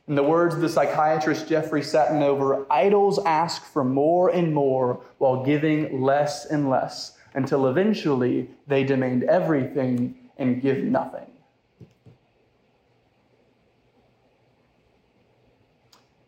In 0.06 0.16
the 0.16 0.22
words 0.22 0.54
of 0.54 0.60
the 0.60 0.68
psychiatrist 0.68 1.48
Jeffrey 1.48 1.80
Satinover, 1.80 2.66
idols 2.70 3.18
ask 3.24 3.64
for 3.64 3.84
more 3.84 4.28
and 4.28 4.52
more 4.52 5.00
while 5.16 5.42
giving 5.44 6.02
less 6.02 6.44
and 6.44 6.68
less 6.68 7.16
until 7.34 7.66
eventually 7.66 8.48
they 8.66 8.84
demand 8.84 9.24
everything 9.24 10.14
and 10.38 10.60
give 10.60 10.78
nothing. 10.78 11.26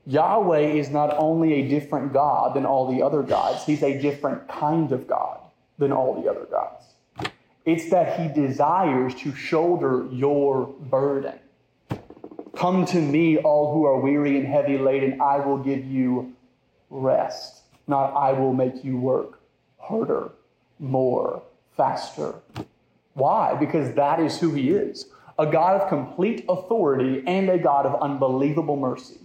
Yahweh 0.06 0.61
is 0.61 0.90
not 0.90 1.14
only 1.16 1.54
a 1.54 1.68
different 1.68 2.12
God 2.12 2.54
than 2.54 2.66
all 2.66 2.92
the 2.92 3.02
other 3.02 3.23
gods, 3.23 3.64
he's 3.64 3.82
a 3.82 3.99
different 4.00 4.46
kind 4.49 4.92
of 4.92 5.06
God 5.06 5.40
than 5.78 5.92
all 5.92 6.20
the 6.20 6.30
other 6.30 6.44
gods. 6.44 6.84
It's 7.64 7.90
that 7.90 8.20
he 8.20 8.28
desires 8.28 9.14
to 9.16 9.34
shoulder 9.34 10.06
your 10.12 10.66
burden. 10.66 11.38
Come 12.54 12.84
to 12.87 13.00
me, 13.00 13.38
all 13.38 13.73
who 13.73 13.84
are 13.87 13.99
weary 13.99 14.37
and 14.37 14.46
heavy 14.46 14.76
laden, 14.76 15.20
I 15.20 15.38
will 15.38 15.58
give 15.58 15.84
you 15.84 16.34
rest. 16.90 17.62
Not 17.87 18.14
I 18.14 18.32
will 18.32 18.52
make 18.52 18.84
you 18.84 18.99
work 18.99 19.40
harder, 19.78 20.32
more, 20.78 21.43
faster. 21.76 22.35
Why? 23.14 23.54
Because 23.54 23.95
that 23.95 24.21
is 24.21 24.38
who 24.38 24.52
he 24.52 24.71
is 24.71 25.07
a 25.37 25.47
God 25.47 25.81
of 25.81 25.88
complete 25.88 26.45
authority 26.49 27.25
and 27.26 27.49
a 27.49 27.59
God 27.59 27.87
of 27.87 28.00
unbelievable 28.00 28.76
mercy 28.76 29.19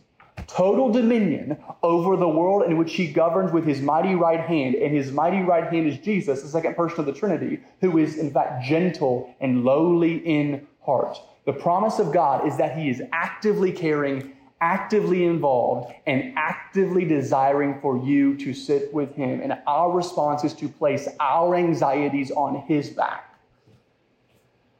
total 0.49 0.91
dominion 0.91 1.57
over 1.83 2.17
the 2.17 2.27
world 2.27 2.63
in 2.63 2.77
which 2.77 2.93
he 2.93 3.07
governs 3.11 3.51
with 3.51 3.65
his 3.65 3.81
mighty 3.81 4.15
right 4.15 4.39
hand. 4.39 4.75
And 4.75 4.95
his 4.95 5.11
mighty 5.11 5.41
right 5.41 5.71
hand 5.71 5.87
is 5.87 5.97
Jesus, 5.99 6.41
the 6.41 6.47
second 6.47 6.75
person 6.75 7.01
of 7.01 7.05
the 7.05 7.13
Trinity, 7.13 7.59
who 7.81 7.97
is 7.97 8.17
in 8.17 8.31
fact 8.31 8.65
gentle 8.65 9.33
and 9.39 9.63
lowly 9.63 10.17
in 10.17 10.67
heart. 10.81 11.17
The 11.45 11.53
promise 11.53 11.99
of 11.99 12.11
God 12.11 12.47
is 12.47 12.57
that 12.57 12.77
he 12.77 12.89
is 12.89 13.01
actively 13.11 13.71
caring, 13.71 14.33
actively 14.61 15.25
involved, 15.25 15.93
and 16.05 16.33
actively 16.35 17.05
desiring 17.05 17.79
for 17.81 17.97
you 17.97 18.35
to 18.37 18.53
sit 18.53 18.93
with 18.93 19.15
him. 19.15 19.41
And 19.41 19.57
our 19.67 19.91
response 19.91 20.43
is 20.43 20.53
to 20.55 20.67
place 20.67 21.07
our 21.19 21.55
anxieties 21.55 22.31
on 22.31 22.63
his 22.67 22.89
back. 22.89 23.39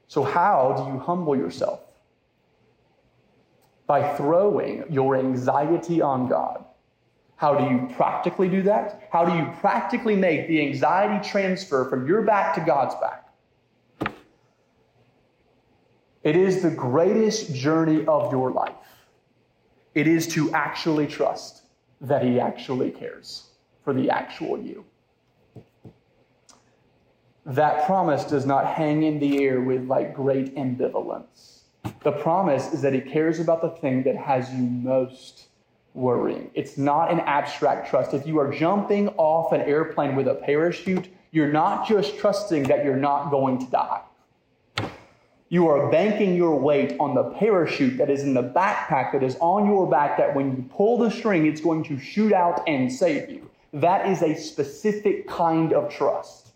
So, 0.07 0.23
how 0.23 0.73
do 0.77 0.91
you 0.91 0.99
humble 0.99 1.35
yourself? 1.35 1.81
by 3.89 4.07
throwing 4.15 4.83
your 4.87 5.15
anxiety 5.15 5.99
on 5.99 6.27
God. 6.27 6.63
How 7.37 7.55
do 7.55 7.73
you 7.73 7.91
practically 7.95 8.47
do 8.47 8.61
that? 8.61 9.09
How 9.11 9.25
do 9.25 9.35
you 9.35 9.51
practically 9.61 10.15
make 10.15 10.47
the 10.47 10.61
anxiety 10.61 11.27
transfer 11.27 11.89
from 11.89 12.05
your 12.05 12.21
back 12.21 12.53
to 12.53 12.61
God's 12.61 12.93
back? 13.01 14.13
It 16.21 16.35
is 16.35 16.61
the 16.61 16.69
greatest 16.69 17.55
journey 17.55 18.05
of 18.05 18.31
your 18.31 18.51
life. 18.51 18.75
It 19.99 20.07
is 20.07 20.27
to 20.27 20.49
actually 20.53 21.07
trust 21.07 21.63
that 21.99 22.23
He 22.23 22.39
actually 22.39 22.89
cares 22.89 23.49
for 23.83 23.93
the 23.93 24.09
actual 24.09 24.57
you. 24.57 24.85
That 27.45 27.85
promise 27.85 28.23
does 28.23 28.45
not 28.45 28.65
hang 28.65 29.03
in 29.03 29.19
the 29.19 29.43
air 29.43 29.59
with 29.59 29.87
like 29.87 30.15
great 30.15 30.55
ambivalence. 30.55 31.63
The 32.03 32.13
promise 32.13 32.71
is 32.71 32.81
that 32.81 32.93
He 32.93 33.01
cares 33.01 33.41
about 33.41 33.61
the 33.61 33.71
thing 33.71 34.03
that 34.03 34.15
has 34.15 34.49
you 34.53 34.63
most 34.63 35.47
worrying. 35.93 36.49
It's 36.53 36.77
not 36.77 37.11
an 37.11 37.19
abstract 37.19 37.89
trust. 37.89 38.13
If 38.13 38.25
you 38.25 38.39
are 38.39 38.53
jumping 38.53 39.09
off 39.17 39.51
an 39.51 39.59
airplane 39.59 40.15
with 40.15 40.29
a 40.29 40.35
parachute, 40.35 41.09
you're 41.31 41.51
not 41.51 41.85
just 41.85 42.17
trusting 42.17 42.63
that 42.69 42.85
you're 42.85 42.95
not 42.95 43.31
going 43.31 43.59
to 43.59 43.65
die. 43.69 43.99
You 45.49 45.67
are 45.67 45.89
banking 45.89 46.35
your 46.35 46.55
weight 46.59 46.95
on 46.99 47.15
the 47.15 47.23
parachute 47.23 47.97
that 47.97 48.09
is 48.09 48.21
in 48.21 48.35
the 48.35 48.43
backpack 48.43 49.11
that 49.13 49.23
is 49.23 49.35
on 49.39 49.65
your 49.65 49.89
back, 49.89 50.17
that 50.17 50.35
when 50.35 50.55
you 50.55 50.69
pull 50.69 50.99
the 50.99 51.09
string, 51.09 51.47
it's 51.47 51.59
going 51.59 51.83
to 51.85 51.97
shoot 51.97 52.31
out 52.31 52.61
and 52.67 52.91
save 52.91 53.29
you. 53.29 53.49
That 53.73 54.07
is 54.07 54.21
a 54.21 54.35
specific 54.35 55.27
kind 55.27 55.73
of 55.73 55.91
trust 55.91 56.49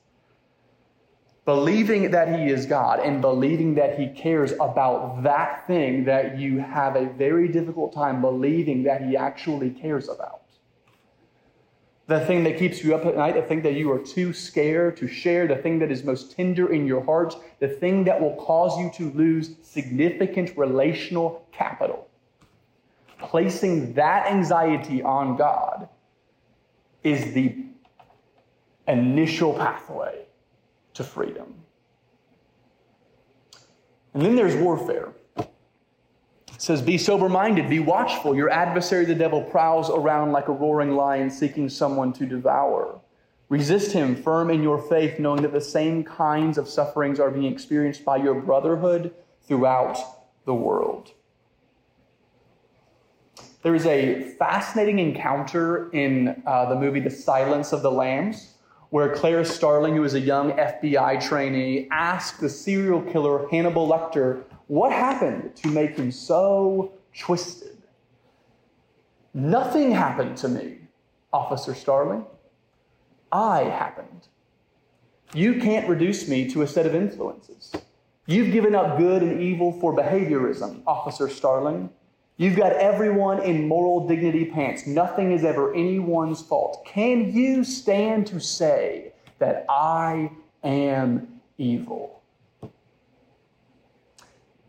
believing 1.46 2.12
that 2.12 2.40
He 2.40 2.48
is 2.50 2.66
God 2.66 3.00
and 3.00 3.22
believing 3.22 3.76
that 3.76 4.00
He 4.00 4.08
cares 4.08 4.54
about 4.54 5.24
that 5.24 5.68
thing 5.68 6.06
that 6.06 6.38
you 6.38 6.60
have 6.60 6.96
a 6.96 7.06
very 7.06 7.48
difficult 7.48 7.94
time 7.94 8.22
believing 8.22 8.84
that 8.84 9.02
He 9.02 9.18
actually 9.18 9.70
cares 9.72 10.08
about. 10.08 10.43
The 12.08 12.20
thing 12.26 12.44
that 12.44 12.58
keeps 12.58 12.84
you 12.84 12.96
up 12.96 13.06
at 13.06 13.16
night, 13.16 13.36
the 13.36 13.42
thing 13.42 13.62
that 13.62 13.76
you 13.76 13.90
are 13.92 14.00
too 14.00 14.34
scared 14.34 14.98
to 14.98 15.08
share, 15.08 15.48
the 15.48 15.56
thing 15.56 15.80
that 15.80 15.90
is 15.90 16.04
most 16.04 16.32
tender 16.36 16.74
in 16.74 16.86
your 16.86 17.04
heart, 17.04 17.36
the 17.60 17.68
thing 17.68 18.04
that 18.04 18.20
will 18.20 18.36
cause 18.36 18.78
you 18.78 18.92
to 18.96 19.18
lose 19.18 19.56
significant 19.62 20.58
relational 20.58 21.48
capital. 21.54 22.10
Placing 23.20 23.94
that 23.94 24.28
anxiety 24.28 25.02
on 25.02 25.38
God 25.38 25.88
is 27.04 27.34
the 27.34 27.56
initial 28.88 29.54
pathway 29.54 30.26
to 30.96 31.06
freedom. 31.06 31.56
And 34.14 34.22
then 34.22 34.36
there's 34.36 34.56
warfare. 34.56 35.14
Says, 36.64 36.82
Be 36.82 36.98
sober 36.98 37.28
minded, 37.28 37.68
be 37.68 37.82
watchful. 37.82 38.38
Your 38.38 38.50
adversary, 38.50 39.04
the 39.04 39.14
devil, 39.14 39.42
prowls 39.42 39.90
around 39.90 40.32
like 40.32 40.48
a 40.48 40.54
roaring 40.54 40.96
lion 40.96 41.30
seeking 41.30 41.68
someone 41.68 42.14
to 42.14 42.26
devour. 42.26 43.02
Resist 43.50 43.92
him 43.92 44.16
firm 44.16 44.50
in 44.50 44.64
your 44.64 44.82
faith, 44.82 45.20
knowing 45.20 45.42
that 45.42 45.52
the 45.52 45.60
same 45.60 46.06
kinds 46.06 46.58
of 46.58 46.70
sufferings 46.70 47.20
are 47.20 47.30
being 47.30 47.52
experienced 47.52 48.06
by 48.06 48.16
your 48.16 48.36
brotherhood 48.36 49.14
throughout 49.46 49.98
the 50.46 50.54
world. 50.54 51.12
There 53.62 53.76
is 53.76 53.86
a 53.86 54.32
fascinating 54.40 55.00
encounter 55.00 55.92
in 55.92 56.44
uh, 56.46 56.70
the 56.70 56.80
movie 56.80 57.02
The 57.02 57.12
Silence 57.12 57.74
of 57.74 57.82
the 57.82 57.92
Lambs 57.92 58.53
where 58.94 59.16
Clarice 59.16 59.50
Starling, 59.50 59.96
who 59.96 60.02
was 60.02 60.14
a 60.14 60.20
young 60.20 60.52
FBI 60.52 61.20
trainee, 61.28 61.88
asked 61.92 62.40
the 62.40 62.48
serial 62.48 63.02
killer 63.02 63.48
Hannibal 63.50 63.90
Lecter 63.90 64.44
what 64.68 64.92
happened 64.92 65.56
to 65.56 65.68
make 65.68 65.98
him 65.98 66.12
so 66.12 66.94
twisted. 67.18 67.76
Nothing 69.34 69.94
happened 69.94 70.38
to 70.38 70.48
me, 70.48 70.78
Officer 71.34 71.74
Starling. 71.74 72.24
I 73.32 73.62
happened. 73.64 74.28
You 75.34 75.60
can't 75.60 75.90
reduce 75.90 76.28
me 76.28 76.48
to 76.52 76.62
a 76.62 76.68
set 76.68 76.86
of 76.86 76.94
influences. 76.94 77.72
You've 78.28 78.52
given 78.52 78.76
up 78.76 79.00
good 79.00 79.24
and 79.24 79.42
evil 79.42 79.72
for 79.72 79.98
behaviorism, 79.98 80.84
Officer 80.86 81.30
Starling. 81.30 81.90
You've 82.38 82.56
got 82.56 82.74
everyone 82.74 83.44
in 83.44 83.68
moral 83.68 84.08
dignity 84.08 84.46
pants. 84.46 84.88
Nothing 84.88 85.32
is 85.32 85.44
ever 85.44 85.74
anyone's 85.74 86.42
fault. 86.42 86.84
Can 86.86 87.32
you 87.32 87.64
stand 87.64 88.26
to 88.28 88.40
say 88.40 89.14
that 89.38 89.66
I 89.70 90.32
am 90.64 91.28
evil? 91.58 92.22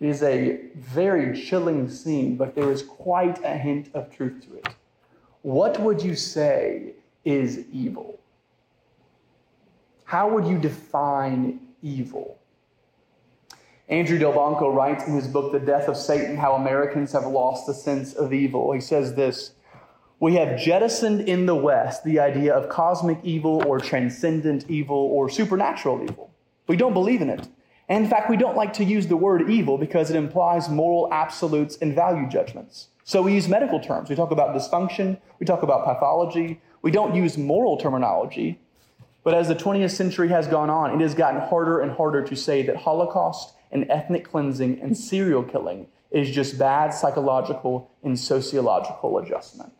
It 0.00 0.08
is 0.08 0.22
a 0.22 0.60
very 0.76 1.40
chilling 1.40 1.88
scene, 1.88 2.36
but 2.36 2.54
there 2.54 2.70
is 2.70 2.82
quite 2.82 3.42
a 3.42 3.56
hint 3.56 3.88
of 3.94 4.14
truth 4.14 4.46
to 4.46 4.56
it. 4.56 4.68
What 5.40 5.80
would 5.80 6.02
you 6.02 6.14
say 6.14 6.92
is 7.24 7.64
evil? 7.72 8.18
How 10.04 10.28
would 10.28 10.46
you 10.46 10.58
define 10.58 11.60
evil? 11.80 12.38
Andrew 13.88 14.18
Delbanco 14.18 14.74
writes 14.74 15.06
in 15.06 15.14
his 15.14 15.28
book, 15.28 15.52
The 15.52 15.60
Death 15.60 15.88
of 15.88 15.96
Satan, 15.96 16.36
how 16.36 16.54
Americans 16.54 17.12
have 17.12 17.26
lost 17.26 17.66
the 17.66 17.74
sense 17.74 18.14
of 18.14 18.32
evil. 18.32 18.72
He 18.72 18.80
says 18.80 19.14
this 19.14 19.52
We 20.18 20.36
have 20.36 20.58
jettisoned 20.58 21.28
in 21.28 21.44
the 21.44 21.54
West 21.54 22.02
the 22.02 22.18
idea 22.18 22.54
of 22.54 22.70
cosmic 22.70 23.18
evil 23.22 23.62
or 23.66 23.78
transcendent 23.78 24.64
evil 24.70 24.96
or 24.96 25.28
supernatural 25.28 26.02
evil. 26.02 26.32
We 26.66 26.76
don't 26.76 26.94
believe 26.94 27.20
in 27.20 27.28
it. 27.28 27.46
And 27.88 28.04
in 28.04 28.10
fact, 28.10 28.30
we 28.30 28.38
don't 28.38 28.56
like 28.56 28.72
to 28.74 28.84
use 28.84 29.06
the 29.06 29.16
word 29.18 29.50
evil 29.50 29.76
because 29.76 30.08
it 30.08 30.16
implies 30.16 30.70
moral 30.70 31.12
absolutes 31.12 31.76
and 31.76 31.94
value 31.94 32.26
judgments. 32.26 32.88
So 33.04 33.20
we 33.20 33.34
use 33.34 33.48
medical 33.48 33.78
terms. 33.78 34.08
We 34.08 34.16
talk 34.16 34.30
about 34.30 34.56
dysfunction, 34.56 35.18
we 35.38 35.44
talk 35.44 35.62
about 35.62 35.84
pathology. 35.84 36.60
We 36.80 36.90
don't 36.90 37.14
use 37.14 37.38
moral 37.38 37.78
terminology. 37.78 38.60
But 39.22 39.32
as 39.32 39.48
the 39.48 39.54
20th 39.54 39.90
century 39.90 40.28
has 40.28 40.46
gone 40.46 40.68
on, 40.68 40.94
it 40.94 41.00
has 41.00 41.14
gotten 41.14 41.40
harder 41.40 41.80
and 41.80 41.90
harder 41.90 42.22
to 42.22 42.36
say 42.36 42.62
that 42.62 42.76
Holocaust 42.76 43.53
and 43.74 43.90
ethnic 43.90 44.30
cleansing 44.30 44.80
and 44.80 44.96
serial 44.96 45.42
killing 45.42 45.88
is 46.12 46.30
just 46.30 46.58
bad 46.58 46.94
psychological 46.94 47.90
and 48.04 48.18
sociological 48.18 49.18
adjustment. 49.18 49.72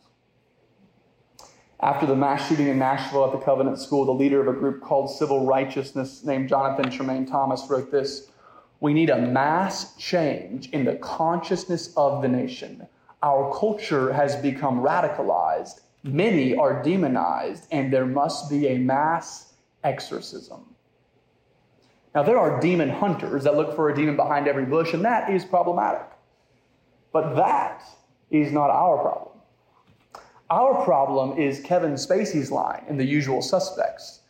After 1.79 2.05
the 2.05 2.15
mass 2.15 2.47
shooting 2.47 2.67
in 2.67 2.77
Nashville 2.77 3.25
at 3.25 3.31
the 3.31 3.43
Covenant 3.45 3.79
School, 3.79 4.05
the 4.05 4.11
leader 4.11 4.41
of 4.41 4.53
a 4.53 4.59
group 4.59 4.81
called 4.81 5.09
Civil 5.09 5.45
Righteousness 5.45 6.23
named 6.23 6.49
Jonathan 6.49 6.91
Tremaine 6.91 7.25
Thomas 7.25 7.65
wrote 7.69 7.91
this 7.91 8.29
We 8.81 8.93
need 8.93 9.09
a 9.09 9.21
mass 9.21 9.95
change 9.95 10.69
in 10.69 10.83
the 10.83 10.95
consciousness 10.95 11.93
of 11.95 12.21
the 12.21 12.27
nation. 12.27 12.87
Our 13.23 13.53
culture 13.57 14.11
has 14.11 14.35
become 14.35 14.81
radicalized, 14.81 15.81
many 16.03 16.55
are 16.55 16.83
demonized, 16.83 17.67
and 17.71 17.91
there 17.91 18.05
must 18.05 18.49
be 18.49 18.67
a 18.67 18.77
mass 18.77 19.53
exorcism. 19.83 20.74
Now, 22.15 22.23
there 22.23 22.39
are 22.39 22.61
demon 22.61 22.89
hunters 22.89 23.43
that 23.43 23.57
look 23.57 23.75
for 23.75 23.89
a 23.89 23.95
demon 23.95 24.15
behind 24.15 24.47
every 24.47 24.65
bush, 24.65 24.93
and 24.93 25.03
that 25.03 25.29
is 25.29 25.43
problematic. 25.43 26.07
But 27.11 27.35
that 27.35 27.83
is 28.31 28.53
not 28.53 28.69
our 28.69 28.97
problem. 28.97 29.35
Our 30.49 30.83
problem 30.85 31.37
is 31.37 31.59
Kevin 31.59 31.93
Spacey's 31.93 32.51
line 32.51 32.85
in 32.87 32.95
The 32.95 33.03
Usual 33.03 33.41
Suspects. 33.41 34.21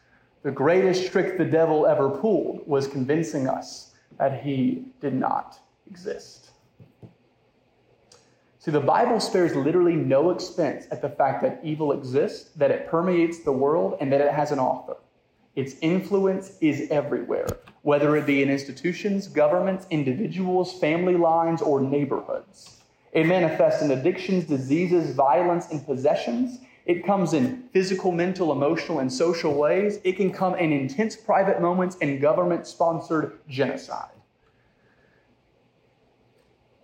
The 0.42 0.52
greatest 0.52 1.12
trick 1.12 1.38
the 1.38 1.46
devil 1.46 1.86
ever 1.86 2.10
pulled 2.10 2.68
was 2.68 2.88
convincing 2.88 3.48
us 3.48 3.94
that 4.18 4.42
he 4.42 4.86
did 5.00 5.14
not 5.14 5.60
exist. 5.88 6.50
See, 8.60 8.72
the 8.72 8.80
Bible 8.80 9.20
spares 9.20 9.56
literally 9.56 9.96
no 9.96 10.32
expense 10.32 10.88
at 10.90 11.04
the 11.04 11.10
fact 11.10 11.44
that 11.44 11.60
evil 11.64 11.92
exists, 11.92 12.50
that 12.56 12.72
it 12.72 12.88
permeates 12.88 13.44
the 13.44 13.52
world, 13.52 13.98
and 14.02 14.12
that 14.12 14.22
it 14.22 14.32
has 14.32 14.52
an 14.52 14.58
author. 14.58 14.96
Its 15.56 15.76
influence 15.82 16.58
is 16.60 16.90
everywhere, 16.92 17.48
whether 17.84 18.18
it 18.18 18.26
be 18.26 18.44
in 18.44 18.50
institutions, 18.50 19.28
governments, 19.28 19.88
individuals, 19.90 20.78
family 20.80 21.16
lines, 21.16 21.62
or 21.62 21.80
neighborhoods. 21.80 22.82
It 23.14 23.26
manifests 23.26 23.82
in 23.82 23.92
addictions, 23.92 24.44
diseases, 24.44 25.16
violence, 25.16 25.72
and 25.72 25.86
possessions. 25.86 26.60
It 26.86 27.06
comes 27.06 27.34
in 27.34 27.70
physical, 27.72 28.12
mental, 28.12 28.52
emotional, 28.52 29.00
and 29.00 29.12
social 29.12 29.54
ways. 29.54 30.00
It 30.04 30.18
can 30.18 30.34
come 30.34 30.56
in 30.56 30.74
intense 30.74 31.16
private 31.16 31.62
moments 31.62 31.96
and 32.02 32.20
government 32.20 32.68
sponsored 32.68 33.40
genocide. 33.48 34.10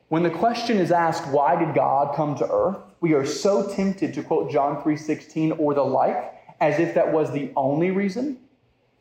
When 0.07 0.23
the 0.23 0.29
question 0.29 0.77
is 0.77 0.91
asked, 0.91 1.27
why 1.27 1.57
did 1.57 1.75
God 1.75 2.15
come 2.15 2.35
to 2.35 2.49
earth? 2.49 2.77
We 3.01 3.13
are 3.13 3.25
so 3.25 3.73
tempted 3.73 4.13
to 4.13 4.23
quote 4.23 4.49
John 4.49 4.81
3:16 4.81 5.59
or 5.59 5.73
the 5.73 5.83
like 5.83 6.33
as 6.61 6.79
if 6.79 6.93
that 6.93 7.11
was 7.11 7.31
the 7.31 7.51
only 7.55 7.91
reason. 7.91 8.37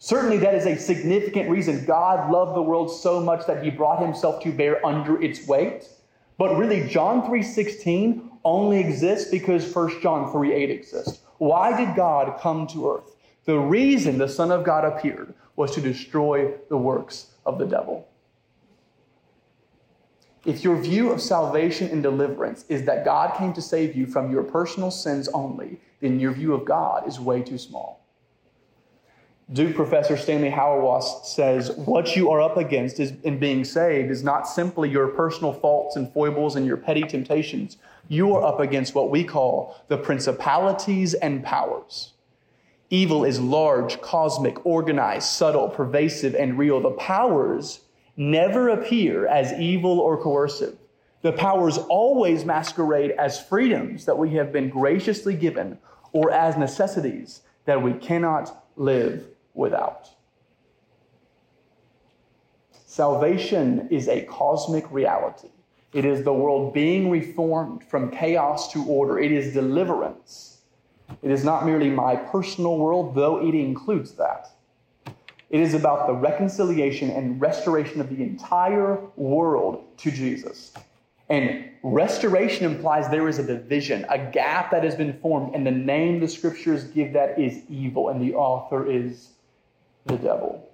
Certainly 0.02 0.38
that 0.38 0.54
is 0.54 0.64
a 0.64 0.78
significant 0.78 1.50
reason. 1.50 1.85
God 1.85 2.33
loved 2.33 2.57
the 2.57 2.62
world 2.62 2.90
so 2.90 3.21
much 3.21 3.47
that 3.47 3.62
he 3.62 3.69
brought 3.69 4.00
himself 4.00 4.42
to 4.42 4.50
bear 4.50 4.85
under 4.85 5.23
its 5.23 5.47
weight. 5.47 5.90
But 6.38 6.57
really, 6.57 6.88
John 6.88 7.21
3.16 7.28 8.26
only 8.42 8.80
exists 8.80 9.30
because 9.30 9.62
1 9.75 10.00
John 10.00 10.33
3.8 10.33 10.71
exists. 10.71 11.21
Why 11.37 11.76
did 11.76 11.95
God 11.95 12.40
come 12.40 12.66
to 12.69 12.90
earth? 12.90 13.14
The 13.45 13.59
reason 13.59 14.16
the 14.16 14.26
Son 14.26 14.50
of 14.50 14.64
God 14.64 14.87
appeared 14.87 15.35
was 15.54 15.71
to 15.73 15.83
destroy 15.83 16.54
the 16.71 16.78
works 16.78 17.33
of 17.45 17.59
the 17.59 17.66
devil. 17.66 18.09
If 20.47 20.64
your 20.64 20.80
view 20.80 21.11
of 21.11 21.21
salvation 21.21 21.90
and 21.90 22.02
deliverance 22.02 22.64
is 22.71 22.87
that 22.87 23.04
God 23.04 23.37
came 23.37 23.52
to 23.52 23.61
save 23.61 23.95
you 23.95 24.07
from 24.07 24.33
your 24.33 24.45
personal 24.45 24.90
sins 24.90 25.28
only, 25.28 25.78
then 26.00 26.19
your 26.19 26.33
view 26.33 26.54
of 26.54 26.64
God 26.64 27.07
is 27.07 27.21
way 27.21 27.42
too 27.42 27.59
small. 27.59 28.00
Duke 29.52 29.75
professor 29.75 30.16
Stanley 30.16 30.50
Hauerwas 30.50 31.25
says, 31.25 31.73
What 31.73 32.14
you 32.14 32.30
are 32.30 32.40
up 32.40 32.57
against 32.57 33.00
is, 33.00 33.14
in 33.25 33.40
being 33.40 33.64
saved 33.64 34.09
is 34.09 34.23
not 34.23 34.47
simply 34.47 34.88
your 34.88 35.09
personal 35.09 35.52
faults 35.52 35.97
and 35.97 36.12
foibles 36.12 36.54
and 36.54 36.64
your 36.64 36.76
petty 36.76 37.02
temptations. 37.02 37.76
You 38.07 38.37
are 38.37 38.45
up 38.45 38.61
against 38.61 38.95
what 38.95 39.11
we 39.11 39.25
call 39.25 39.76
the 39.88 39.97
principalities 39.97 41.14
and 41.14 41.42
powers. 41.42 42.12
Evil 42.90 43.25
is 43.25 43.40
large, 43.40 44.00
cosmic, 44.00 44.64
organized, 44.64 45.26
subtle, 45.26 45.69
pervasive, 45.69 46.37
and 46.37 46.57
real. 46.57 46.80
The 46.80 46.92
powers 46.92 47.80
never 48.16 48.69
appear 48.69 49.26
as 49.26 49.52
evil 49.59 49.99
or 49.99 50.16
coercive. 50.16 50.76
The 51.23 51.33
powers 51.33 51.76
always 51.76 52.45
masquerade 52.45 53.11
as 53.12 53.45
freedoms 53.45 54.04
that 54.04 54.16
we 54.16 54.30
have 54.30 54.52
been 54.52 54.71
graciously 54.71 55.35
given 55.35 55.78
or 56.12 56.30
as 56.30 56.57
necessities 56.57 57.42
that 57.64 57.83
we 57.83 57.95
cannot 57.95 58.64
live 58.76 59.26
without. 59.61 60.11
Salvation 62.87 63.87
is 63.90 64.09
a 64.09 64.23
cosmic 64.23 64.90
reality. 64.90 65.50
It 65.93 66.05
is 66.05 66.25
the 66.25 66.33
world 66.33 66.75
being 66.75 67.11
reformed 67.11 67.85
from 67.85 68.11
chaos 68.11 68.73
to 68.73 68.85
order. 68.87 69.19
It 69.21 69.31
is 69.31 69.52
deliverance. 69.52 70.59
It 71.23 71.31
is 71.31 71.45
not 71.45 71.67
merely 71.67 71.90
my 71.90 72.17
personal 72.17 72.79
world, 72.79 73.14
though 73.14 73.47
it 73.47 73.55
includes 73.55 74.12
that. 74.12 74.50
It 75.50 75.61
is 75.61 75.75
about 75.75 76.07
the 76.07 76.14
reconciliation 76.14 77.11
and 77.11 77.40
restoration 77.40 78.00
of 78.00 78.09
the 78.09 78.23
entire 78.23 79.00
world 79.17 79.85
to 79.99 80.11
Jesus. 80.11 80.73
And 81.29 81.71
restoration 81.83 82.64
implies 82.64 83.09
there 83.09 83.29
is 83.29 83.38
a 83.38 83.47
division, 83.47 84.05
a 84.09 84.19
gap 84.19 84.71
that 84.73 84.85
has 84.85 84.97
been 84.97 85.19
formed, 85.21 85.55
and 85.55 85.67
the 85.67 85.71
name 85.71 86.21
the 86.21 86.29
scriptures 86.29 86.85
give 86.85 87.12
that 87.12 87.38
is 87.38 87.62
evil, 87.69 88.09
and 88.09 88.21
the 88.21 88.35
author 88.35 88.90
is 88.90 89.31
the 90.07 90.16
devil. 90.16 90.69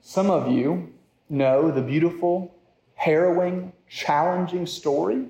Some 0.00 0.30
of 0.30 0.50
you 0.50 0.92
know 1.28 1.70
the 1.70 1.82
beautiful, 1.82 2.54
harrowing, 2.94 3.72
challenging 3.88 4.66
story 4.66 5.26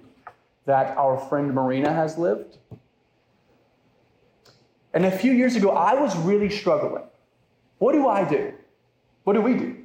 that 0.66 0.96
our 0.96 1.18
friend 1.28 1.54
Marina 1.54 1.92
has 1.92 2.18
lived. 2.18 2.58
And 4.92 5.04
a 5.04 5.10
few 5.10 5.32
years 5.32 5.56
ago, 5.56 5.70
I 5.70 5.94
was 5.94 6.16
really 6.18 6.50
struggling. 6.50 7.04
What 7.78 7.92
do 7.92 8.08
I 8.08 8.28
do? 8.28 8.52
What 9.24 9.34
do 9.34 9.40
we 9.40 9.54
do? 9.54 9.76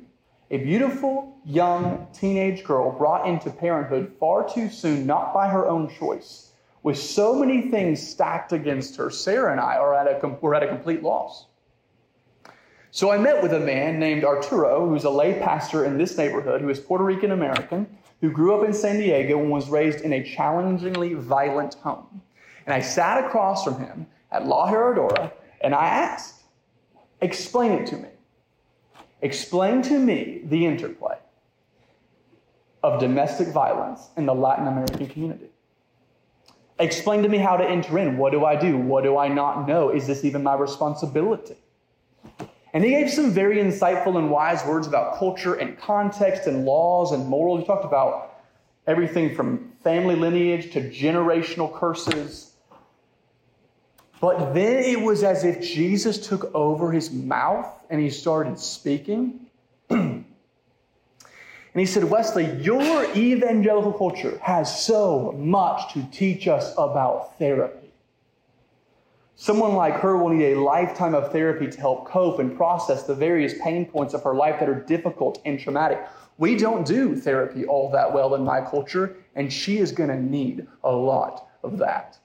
A 0.51 0.57
beautiful, 0.57 1.37
young 1.45 2.07
teenage 2.13 2.63
girl 2.63 2.91
brought 2.91 3.27
into 3.27 3.49
parenthood 3.49 4.13
far 4.19 4.47
too 4.47 4.69
soon, 4.69 5.05
not 5.05 5.33
by 5.33 5.47
her 5.47 5.67
own 5.67 5.89
choice, 5.89 6.51
with 6.83 6.97
so 6.97 7.35
many 7.35 7.69
things 7.69 8.05
stacked 8.05 8.53
against 8.53 8.95
her. 8.97 9.09
Sarah 9.09 9.51
and 9.51 9.59
I 9.59 9.75
are 9.75 9.93
at 9.93 10.07
a, 10.07 10.27
we're 10.41 10.53
at 10.53 10.63
a 10.63 10.67
complete 10.67 11.03
loss. 11.03 11.47
So 12.95 13.09
I 13.09 13.17
met 13.17 13.41
with 13.41 13.53
a 13.53 13.59
man 13.59 13.97
named 13.99 14.23
Arturo, 14.23 14.87
who's 14.87 15.03
a 15.03 15.09
lay 15.09 15.39
pastor 15.39 15.83
in 15.83 15.97
this 15.97 16.15
neighborhood, 16.15 16.61
who 16.61 16.69
is 16.69 16.79
Puerto 16.79 17.03
Rican 17.03 17.31
American, 17.31 17.87
who 18.21 18.29
grew 18.29 18.55
up 18.55 18.63
in 18.63 18.71
San 18.71 18.99
Diego 18.99 19.39
and 19.39 19.49
was 19.49 19.67
raised 19.67 20.01
in 20.01 20.13
a 20.13 20.23
challengingly 20.23 21.15
violent 21.15 21.73
home. 21.73 22.21
And 22.67 22.73
I 22.75 22.81
sat 22.81 23.25
across 23.25 23.63
from 23.63 23.79
him 23.79 24.05
at 24.31 24.45
La 24.45 24.69
Herradura 24.69 25.31
and 25.61 25.73
I 25.73 25.87
asked, 25.87 26.43
explain 27.19 27.71
it 27.71 27.87
to 27.87 27.97
me. 27.97 28.09
Explain 29.23 29.81
to 29.81 29.97
me 29.97 30.41
the 30.43 30.63
interplay 30.63 31.17
of 32.83 32.99
domestic 32.99 33.47
violence 33.47 34.09
in 34.17 34.27
the 34.27 34.35
Latin 34.35 34.67
American 34.67 35.07
community. 35.07 35.49
Explain 36.77 37.23
to 37.23 37.29
me 37.29 37.39
how 37.39 37.57
to 37.57 37.67
enter 37.67 37.97
in. 37.97 38.17
What 38.17 38.33
do 38.33 38.45
I 38.45 38.55
do? 38.55 38.77
What 38.77 39.03
do 39.03 39.17
I 39.17 39.29
not 39.29 39.67
know? 39.67 39.89
Is 39.89 40.05
this 40.05 40.23
even 40.23 40.43
my 40.43 40.53
responsibility? 40.53 41.55
And 42.73 42.83
he 42.83 42.89
gave 42.89 43.11
some 43.11 43.31
very 43.31 43.57
insightful 43.57 44.17
and 44.17 44.31
wise 44.31 44.65
words 44.65 44.87
about 44.87 45.17
culture 45.17 45.53
and 45.53 45.77
context 45.77 46.47
and 46.47 46.65
laws 46.65 47.11
and 47.11 47.27
morals. 47.27 47.59
He 47.59 47.65
talked 47.67 47.85
about 47.85 48.41
everything 48.87 49.35
from 49.35 49.71
family 49.83 50.15
lineage 50.15 50.73
to 50.73 50.81
generational 50.89 51.71
curses. 51.71 52.53
But 54.19 54.53
then 54.53 54.83
it 54.83 54.99
was 54.99 55.23
as 55.23 55.43
if 55.43 55.61
Jesus 55.61 56.27
took 56.27 56.53
over 56.55 56.91
his 56.91 57.11
mouth 57.11 57.67
and 57.89 58.01
he 58.01 58.09
started 58.09 58.57
speaking. 58.57 59.47
and 59.89 60.25
he 61.75 61.85
said, 61.85 62.05
Wesley, 62.05 62.49
your 62.61 63.05
evangelical 63.15 63.93
culture 63.93 64.39
has 64.41 64.83
so 64.83 65.33
much 65.37 65.93
to 65.93 66.03
teach 66.11 66.47
us 66.47 66.73
about 66.77 67.37
therapy. 67.37 67.82
Someone 69.43 69.73
like 69.73 69.95
her 69.95 70.15
will 70.15 70.29
need 70.29 70.53
a 70.53 70.61
lifetime 70.61 71.13
of 71.13 71.33
therapy 71.33 71.67
to 71.67 71.77
help 71.77 72.07
cope 72.07 72.39
and 72.39 72.55
process 72.55 73.03
the 73.03 73.13
various 73.13 73.53
pain 73.61 73.85
points 73.85 74.13
of 74.13 74.23
her 74.23 74.33
life 74.33 74.57
that 74.61 74.69
are 74.69 74.79
difficult 74.79 75.41
and 75.43 75.59
traumatic. 75.59 76.01
We 76.37 76.55
don't 76.55 76.87
do 76.87 77.13
therapy 77.13 77.65
all 77.65 77.91
that 77.91 78.13
well 78.13 78.35
in 78.35 78.45
my 78.45 78.61
culture, 78.61 79.17
and 79.35 79.51
she 79.51 79.79
is 79.79 79.91
going 79.91 80.07
to 80.07 80.15
need 80.15 80.65
a 80.85 80.91
lot 80.93 81.49
of 81.61 81.77
that. 81.79 82.17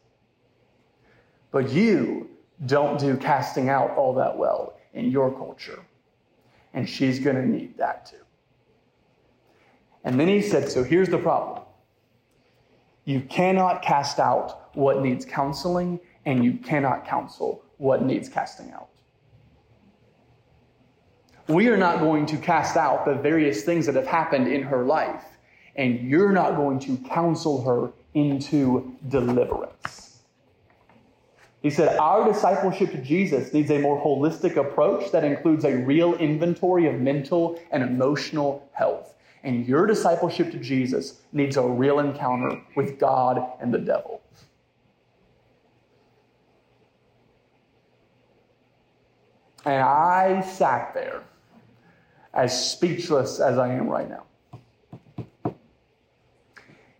But 1.51 1.71
you 1.71 2.31
don't 2.67 3.01
do 3.01 3.17
casting 3.17 3.69
out 3.69 3.97
all 3.97 4.15
that 4.15 4.39
well 4.39 4.79
in 4.95 5.11
your 5.11 5.37
culture, 5.37 5.81
and 6.73 6.89
she's 6.89 7.19
going 7.19 7.35
to 7.35 7.45
need 7.45 7.77
that 7.79 8.07
too. 8.07 8.25
And 10.05 10.21
then 10.21 10.29
he 10.29 10.41
said, 10.41 10.71
So 10.71 10.85
here's 10.85 11.09
the 11.09 11.19
problem 11.19 11.65
you 13.05 13.23
cannot 13.23 13.83
cast 13.83 14.21
out 14.21 14.77
what 14.77 15.03
needs 15.03 15.25
counseling 15.25 15.99
and 16.27 16.45
you 16.45 16.55
cannot 16.55 17.07
counsel 17.07 17.65
what 17.79 18.03
needs 18.03 18.29
casting 18.29 18.71
out. 18.73 18.89
We 21.49 21.69
are 21.69 21.79
not 21.79 22.01
going 22.01 22.27
to 22.27 22.37
cast 22.37 22.77
out 22.77 23.07
the 23.07 23.15
various 23.15 23.63
things 23.63 23.87
that 23.87 23.95
have 23.95 24.07
happened 24.07 24.49
in 24.49 24.63
her 24.63 24.85
life, 24.85 25.25
and 25.77 26.01
you're 26.01 26.33
not 26.33 26.57
going 26.57 26.79
to 26.81 26.99
counsel 27.09 27.63
her 27.63 27.93
into 28.13 28.95
deliverance. 29.09 30.19
He 31.63 31.71
said, 31.71 31.97
Our 31.99 32.31
discipleship 32.31 32.93
to 32.93 32.99
Jesus 32.99 33.53
needs 33.53 33.71
a 33.71 33.79
more 33.79 34.01
holistic 34.03 34.57
approach 34.57 35.11
that 35.13 35.25
includes 35.25 35.65
a 35.65 35.77
real 35.77 36.15
inventory 36.15 36.87
of 36.87 37.01
mental 37.01 37.59
and 37.71 37.83
emotional 37.83 38.69
health. 38.73 39.15
And 39.43 39.67
your 39.67 39.87
discipleship 39.87 40.51
to 40.53 40.59
Jesus 40.59 41.21
needs 41.33 41.57
a 41.57 41.63
real 41.63 42.01
encounter 42.01 42.61
with 42.77 42.99
God 42.99 43.43
and 43.61 43.73
the 43.73 43.79
devil. 43.79 44.21
And 49.65 49.83
I 49.83 50.41
sat 50.43 50.95
there 50.95 51.23
as 52.33 52.73
speechless 52.73 53.41
as 53.41 53.59
I 53.59 53.73
am 53.73 53.89
right 53.89 54.09
now. 54.09 54.25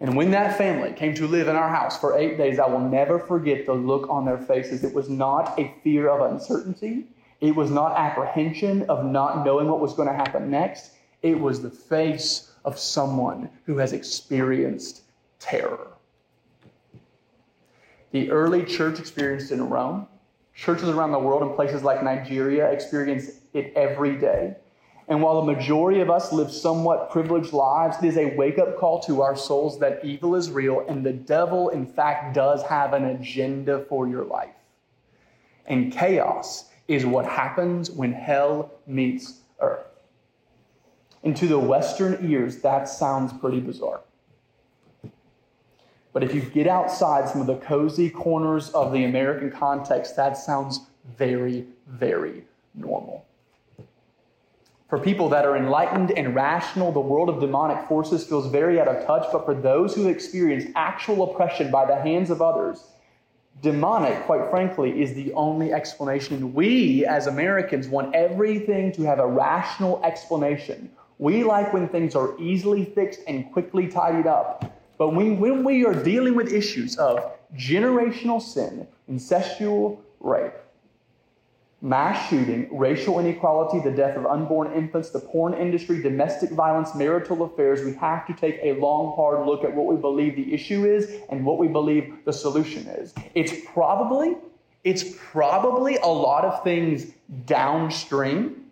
And 0.01 0.17
when 0.17 0.31
that 0.31 0.57
family 0.57 0.93
came 0.93 1.15
to 1.15 1.27
live 1.27 1.49
in 1.49 1.57
our 1.57 1.69
house 1.69 1.99
for 1.99 2.17
eight 2.17 2.39
days, 2.39 2.59
I 2.59 2.69
will 2.69 2.81
never 2.81 3.19
forget 3.19 3.67
the 3.67 3.75
look 3.75 4.09
on 4.09 4.25
their 4.25 4.39
faces. 4.39 4.85
It 4.85 4.95
was 4.95 5.09
not 5.09 5.59
a 5.59 5.75
fear 5.83 6.09
of 6.09 6.33
uncertainty, 6.33 7.07
it 7.41 7.55
was 7.55 7.71
not 7.71 7.97
apprehension 7.97 8.83
of 8.89 9.05
not 9.05 9.45
knowing 9.45 9.69
what 9.69 9.81
was 9.81 9.95
going 9.95 10.09
to 10.09 10.15
happen 10.15 10.51
next. 10.51 10.93
It 11.23 11.39
was 11.39 11.63
the 11.63 11.71
face 11.71 12.53
of 12.65 12.79
someone 12.79 13.51
who 13.65 13.79
has 13.79 13.93
experienced 13.93 15.03
terror. 15.39 15.89
The 18.11 18.31
early 18.31 18.65
church 18.65 18.99
experienced 18.99 19.53
in 19.53 19.69
Rome 19.69 20.07
Churches 20.59 20.89
around 20.89 21.13
the 21.13 21.21
world 21.21 21.43
in 21.43 21.55
places 21.55 21.85
like 21.85 22.03
Nigeria 22.03 22.69
experience 22.69 23.31
it 23.55 23.73
every 23.77 24.17
day. 24.17 24.57
And 25.07 25.23
while 25.23 25.41
the 25.41 25.53
majority 25.53 26.01
of 26.01 26.11
us 26.11 26.33
live 26.33 26.51
somewhat 26.51 27.11
privileged 27.11 27.53
lives, 27.53 27.97
it 28.03 28.09
is 28.09 28.17
a 28.17 28.35
wake 28.35 28.59
up 28.59 28.77
call 28.77 28.99
to 29.03 29.23
our 29.23 29.37
souls 29.37 29.79
that 29.79 30.05
evil 30.05 30.35
is 30.35 30.51
real 30.51 30.85
and 30.89 31.07
the 31.07 31.13
devil, 31.13 31.69
in 31.69 31.87
fact, 31.87 32.35
does 32.35 32.61
have 32.65 32.93
an 32.93 33.05
agenda 33.05 33.85
for 33.89 34.09
your 34.09 34.25
life. 34.25 34.57
And 35.67 35.93
chaos 35.93 36.65
is 36.89 37.07
what 37.07 37.25
happens 37.25 37.89
when 37.93 38.13
hell 38.13 38.73
meets 38.85 39.43
earth. 39.61 39.87
And 41.23 41.37
to 41.37 41.47
the 41.47 41.59
Western 41.59 42.29
ears, 42.29 42.57
that 42.63 42.89
sounds 42.89 43.33
pretty 43.33 43.61
bizarre. 43.61 44.01
But 46.19 46.29
if 46.29 46.35
you 46.35 46.41
get 46.41 46.67
outside 46.67 47.29
some 47.29 47.41
of 47.41 47.47
the 47.47 47.59
cozy 47.59 48.11
corners 48.11 48.71
of 48.71 48.93
the 48.93 49.05
American 49.05 49.53
context, 49.53 50.17
that 50.17 50.37
sounds 50.37 50.81
very, 51.17 51.65
very 51.87 52.43
normal. 52.75 53.25
For 54.89 54.99
people 54.99 55.29
that 55.29 55.45
are 55.45 55.57
enlightened 55.57 56.11
and 56.11 56.35
rational, 56.35 56.91
the 56.91 56.99
world 56.99 57.29
of 57.29 57.39
demonic 57.39 57.87
forces 57.87 58.27
feels 58.27 58.51
very 58.51 58.81
out 58.81 58.89
of 58.89 59.07
touch. 59.07 59.29
But 59.31 59.45
for 59.45 59.55
those 59.55 59.95
who 59.95 60.09
experience 60.09 60.65
actual 60.75 61.31
oppression 61.31 61.71
by 61.71 61.87
the 61.87 61.95
hands 61.95 62.31
of 62.31 62.43
others, 62.43 62.83
demonic, 63.63 64.21
quite 64.25 64.51
frankly, 64.51 65.01
is 65.01 65.15
the 65.15 65.33
only 65.35 65.73
explanation. 65.73 66.53
We, 66.53 67.07
as 67.07 67.29
Americans, 67.29 67.87
want 67.87 68.13
everything 68.13 68.91
to 68.95 69.03
have 69.03 69.21
a 69.21 69.27
rational 69.29 70.03
explanation. 70.03 70.91
We 71.19 71.45
like 71.45 71.73
when 71.73 71.89
things 71.89 72.17
are 72.17 72.37
easily 72.41 72.87
fixed 72.87 73.21
and 73.29 73.53
quickly 73.53 73.87
tidied 73.87 74.27
up. 74.27 74.78
But 74.99 75.15
when, 75.15 75.39
when 75.39 75.65
we 75.65 75.87
are 75.87 75.95
dealing 75.95 76.35
with 76.35 76.53
issues 76.53 76.97
of 76.97 77.33
generational 77.57 78.43
sin, 78.43 78.87
incestual 79.11 79.99
rape, 80.21 80.53
mass 81.81 82.29
shooting, 82.29 82.69
racial 82.77 83.21
inequality, 83.21 83.79
the 83.79 83.95
death 83.95 84.17
of 84.17 84.27
unborn 84.27 84.73
infants, 84.73 85.11
the 85.11 85.21
porn 85.21 85.55
industry, 85.55 86.03
domestic 86.03 86.51
violence, 86.51 86.97
marital 86.97 87.45
affairs, 87.45 87.85
we 87.85 87.95
have 87.95 88.27
to 88.27 88.35
take 88.35 88.59
a 88.63 88.73
long, 88.81 89.15
hard 89.15 89.47
look 89.47 89.63
at 89.63 89.73
what 89.73 89.87
we 89.87 89.97
believe 89.97 90.35
the 90.35 90.53
issue 90.53 90.85
is 90.85 91.21
and 91.31 91.47
what 91.47 91.59
we 91.59 91.69
believe 91.69 92.13
the 92.25 92.33
solution 92.33 92.87
is. 92.89 93.15
It's 93.35 93.53
probably, 93.73 94.37
it's 94.83 95.05
probably 95.17 95.97
a 95.99 96.07
lot 96.07 96.45
of 96.45 96.65
things 96.65 97.13
downstream 97.47 98.65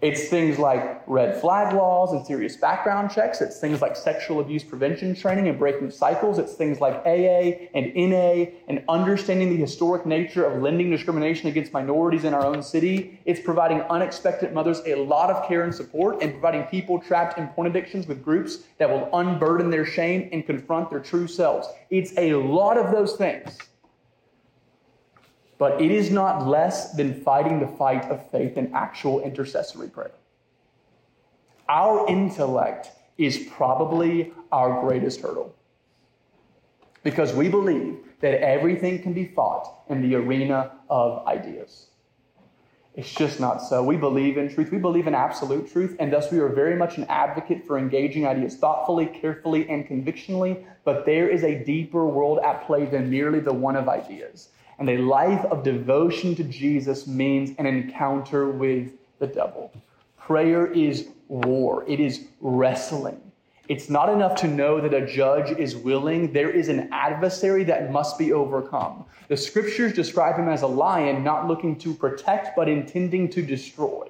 it's 0.00 0.28
things 0.28 0.58
like 0.58 1.02
red 1.06 1.40
flag 1.40 1.74
laws 1.74 2.12
and 2.12 2.24
serious 2.24 2.56
background 2.56 3.10
checks. 3.10 3.40
It's 3.40 3.58
things 3.58 3.82
like 3.82 3.96
sexual 3.96 4.40
abuse 4.40 4.62
prevention 4.62 5.14
training 5.14 5.48
and 5.48 5.58
breaking 5.58 5.90
cycles. 5.90 6.38
It's 6.38 6.54
things 6.54 6.80
like 6.80 6.94
AA 7.04 7.68
and 7.74 7.94
NA 7.94 8.52
and 8.68 8.84
understanding 8.88 9.50
the 9.50 9.56
historic 9.56 10.06
nature 10.06 10.44
of 10.44 10.62
lending 10.62 10.90
discrimination 10.90 11.48
against 11.48 11.72
minorities 11.72 12.24
in 12.24 12.34
our 12.34 12.44
own 12.44 12.62
city. 12.62 13.18
It's 13.24 13.40
providing 13.40 13.80
unexpected 13.82 14.52
mothers 14.52 14.80
a 14.86 14.94
lot 14.94 15.30
of 15.30 15.46
care 15.48 15.64
and 15.64 15.74
support 15.74 16.22
and 16.22 16.32
providing 16.32 16.64
people 16.64 16.98
trapped 16.98 17.38
in 17.38 17.48
porn 17.48 17.66
addictions 17.66 18.06
with 18.06 18.22
groups 18.22 18.64
that 18.78 18.88
will 18.88 19.08
unburden 19.12 19.70
their 19.70 19.86
shame 19.86 20.28
and 20.32 20.46
confront 20.46 20.90
their 20.90 21.00
true 21.00 21.26
selves. 21.26 21.68
It's 21.90 22.12
a 22.16 22.34
lot 22.34 22.78
of 22.78 22.92
those 22.92 23.16
things. 23.16 23.58
But 25.58 25.80
it 25.80 25.90
is 25.90 26.10
not 26.10 26.46
less 26.46 26.92
than 26.92 27.22
fighting 27.22 27.60
the 27.60 27.66
fight 27.66 28.04
of 28.10 28.30
faith 28.30 28.56
and 28.56 28.74
actual 28.74 29.20
intercessory 29.20 29.88
prayer. 29.88 30.12
Our 31.68 32.08
intellect 32.08 32.90
is 33.18 33.48
probably 33.50 34.32
our 34.52 34.80
greatest 34.82 35.20
hurdle 35.20 35.54
because 37.02 37.32
we 37.32 37.48
believe 37.48 37.98
that 38.20 38.40
everything 38.42 39.02
can 39.02 39.12
be 39.12 39.26
fought 39.26 39.82
in 39.88 40.02
the 40.02 40.14
arena 40.16 40.72
of 40.90 41.26
ideas. 41.26 41.86
It's 42.94 43.12
just 43.12 43.40
not 43.40 43.58
so. 43.58 43.82
We 43.82 43.96
believe 43.96 44.38
in 44.38 44.52
truth. 44.52 44.72
We 44.72 44.78
believe 44.78 45.06
in 45.06 45.14
absolute 45.14 45.70
truth, 45.70 45.96
and 45.98 46.10
thus 46.10 46.32
we 46.32 46.38
are 46.38 46.48
very 46.48 46.76
much 46.76 46.96
an 46.96 47.04
advocate 47.10 47.66
for 47.66 47.78
engaging 47.78 48.26
ideas 48.26 48.56
thoughtfully, 48.56 49.04
carefully, 49.06 49.68
and 49.68 49.86
convictionally. 49.86 50.64
But 50.84 51.04
there 51.04 51.28
is 51.28 51.44
a 51.44 51.62
deeper 51.62 52.06
world 52.06 52.38
at 52.42 52.66
play 52.66 52.86
than 52.86 53.10
merely 53.10 53.40
the 53.40 53.52
one 53.52 53.76
of 53.76 53.86
ideas. 53.86 54.48
And 54.78 54.90
a 54.90 54.98
life 54.98 55.44
of 55.46 55.62
devotion 55.62 56.34
to 56.34 56.44
Jesus 56.44 57.06
means 57.06 57.56
an 57.58 57.66
encounter 57.66 58.50
with 58.50 58.92
the 59.18 59.26
devil. 59.26 59.72
Prayer 60.18 60.66
is 60.66 61.08
war, 61.28 61.84
it 61.88 62.00
is 62.00 62.26
wrestling. 62.40 63.20
It's 63.68 63.90
not 63.90 64.08
enough 64.08 64.36
to 64.42 64.48
know 64.48 64.80
that 64.80 64.94
a 64.94 65.04
judge 65.04 65.50
is 65.58 65.74
willing. 65.74 66.32
There 66.32 66.50
is 66.50 66.68
an 66.68 66.88
adversary 66.92 67.64
that 67.64 67.90
must 67.90 68.16
be 68.16 68.32
overcome. 68.32 69.04
The 69.28 69.36
scriptures 69.36 69.92
describe 69.92 70.36
him 70.36 70.48
as 70.48 70.62
a 70.62 70.68
lion, 70.68 71.24
not 71.24 71.48
looking 71.48 71.76
to 71.80 71.92
protect, 71.92 72.54
but 72.54 72.68
intending 72.68 73.28
to 73.30 73.42
destroy. 73.42 74.08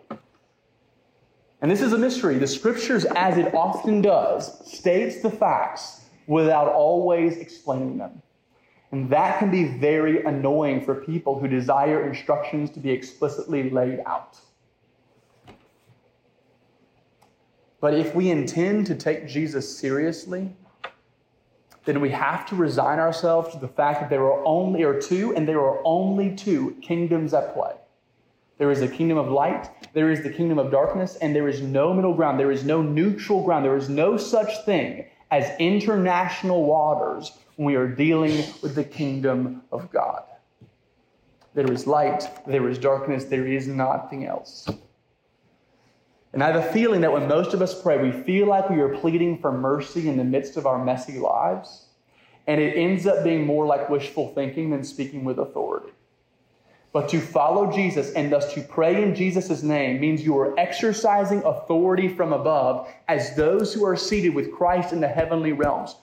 And 1.62 1.70
this 1.70 1.80
is 1.80 1.94
a 1.94 1.98
mystery. 1.98 2.36
The 2.36 2.46
scriptures, 2.46 3.06
as 3.06 3.38
it 3.38 3.54
often 3.54 4.02
does, 4.02 4.70
states 4.70 5.22
the 5.22 5.30
facts 5.30 6.02
without 6.26 6.68
always 6.68 7.38
explaining 7.38 7.96
them. 7.96 8.20
And 8.92 9.10
that 9.10 9.38
can 9.38 9.50
be 9.50 9.64
very 9.64 10.24
annoying 10.24 10.80
for 10.80 10.94
people 10.94 11.38
who 11.38 11.48
desire 11.48 12.06
instructions 12.06 12.70
to 12.70 12.80
be 12.80 12.90
explicitly 12.90 13.70
laid 13.70 14.00
out. 14.06 14.38
But 17.80 17.94
if 17.94 18.14
we 18.14 18.30
intend 18.30 18.86
to 18.86 18.94
take 18.94 19.28
Jesus 19.28 19.78
seriously, 19.78 20.54
then 21.84 22.00
we 22.00 22.10
have 22.10 22.46
to 22.46 22.56
resign 22.56 22.98
ourselves 22.98 23.52
to 23.52 23.58
the 23.58 23.68
fact 23.68 24.00
that 24.00 24.10
there 24.10 24.24
are 24.24 24.44
only 24.44 24.82
or 24.82 25.00
two, 25.00 25.34
and 25.36 25.46
there 25.46 25.60
are 25.60 25.80
only 25.84 26.34
two 26.34 26.76
kingdoms 26.82 27.32
at 27.32 27.54
play. 27.54 27.74
There 28.58 28.70
is 28.70 28.80
the 28.80 28.88
kingdom 28.88 29.18
of 29.18 29.28
light, 29.28 29.70
there 29.92 30.10
is 30.10 30.22
the 30.22 30.30
kingdom 30.30 30.58
of 30.58 30.70
darkness, 30.70 31.16
and 31.16 31.34
there 31.34 31.48
is 31.48 31.60
no 31.60 31.92
middle 31.92 32.14
ground. 32.14 32.40
There 32.40 32.50
is 32.50 32.64
no 32.64 32.82
neutral 32.82 33.44
ground. 33.44 33.64
There 33.64 33.76
is 33.76 33.88
no 33.88 34.16
such 34.16 34.64
thing 34.64 35.06
as 35.30 35.50
international 35.58 36.64
waters 36.64 37.32
when 37.56 37.66
we 37.66 37.74
are 37.74 37.88
dealing 37.88 38.44
with 38.62 38.74
the 38.74 38.84
kingdom 38.84 39.62
of 39.72 39.90
God. 39.90 40.22
There 41.54 41.70
is 41.72 41.86
light, 41.86 42.28
there 42.46 42.68
is 42.68 42.78
darkness, 42.78 43.24
there 43.24 43.46
is 43.46 43.66
nothing 43.66 44.26
else. 44.26 44.68
And 46.34 46.42
I 46.42 46.52
have 46.52 46.56
a 46.56 46.72
feeling 46.72 47.00
that 47.00 47.12
when 47.12 47.26
most 47.28 47.54
of 47.54 47.62
us 47.62 47.80
pray, 47.80 47.96
we 47.96 48.12
feel 48.12 48.46
like 48.46 48.68
we 48.68 48.80
are 48.80 48.94
pleading 48.98 49.38
for 49.38 49.50
mercy 49.50 50.08
in 50.08 50.18
the 50.18 50.24
midst 50.24 50.58
of 50.58 50.66
our 50.66 50.84
messy 50.84 51.18
lives. 51.18 51.86
And 52.46 52.60
it 52.60 52.76
ends 52.76 53.06
up 53.06 53.24
being 53.24 53.46
more 53.46 53.64
like 53.64 53.88
wishful 53.88 54.34
thinking 54.34 54.68
than 54.68 54.84
speaking 54.84 55.24
with 55.24 55.38
authority. 55.38 55.92
But 56.92 57.08
to 57.08 57.20
follow 57.20 57.72
Jesus 57.72 58.12
and 58.12 58.30
thus 58.30 58.52
to 58.52 58.60
pray 58.60 59.02
in 59.02 59.14
Jesus' 59.14 59.62
name 59.62 59.98
means 59.98 60.24
you 60.24 60.38
are 60.38 60.58
exercising 60.58 61.42
authority 61.42 62.08
from 62.08 62.34
above 62.34 62.88
as 63.08 63.34
those 63.34 63.72
who 63.72 63.84
are 63.86 63.96
seated 63.96 64.34
with 64.34 64.52
Christ 64.52 64.92
in 64.92 65.00
the 65.00 65.08
heavenly 65.08 65.52
realms 65.52 65.96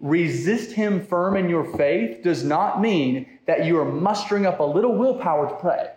resist 0.00 0.72
him 0.72 1.04
firm 1.04 1.36
in 1.36 1.48
your 1.48 1.64
faith 1.76 2.22
does 2.22 2.44
not 2.44 2.80
mean 2.80 3.26
that 3.46 3.64
you 3.64 3.78
are 3.78 3.84
mustering 3.84 4.46
up 4.46 4.60
a 4.60 4.64
little 4.64 4.94
willpower 4.94 5.48
to 5.48 5.54
pray. 5.56 5.90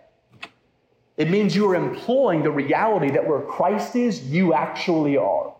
It 1.16 1.30
means 1.30 1.54
you 1.54 1.70
are 1.70 1.76
employing 1.76 2.42
the 2.42 2.50
reality 2.50 3.10
that 3.10 3.26
where 3.26 3.42
Christ 3.42 3.94
is, 3.94 4.22
you 4.24 4.54
actually 4.54 5.16
are. 5.16 5.54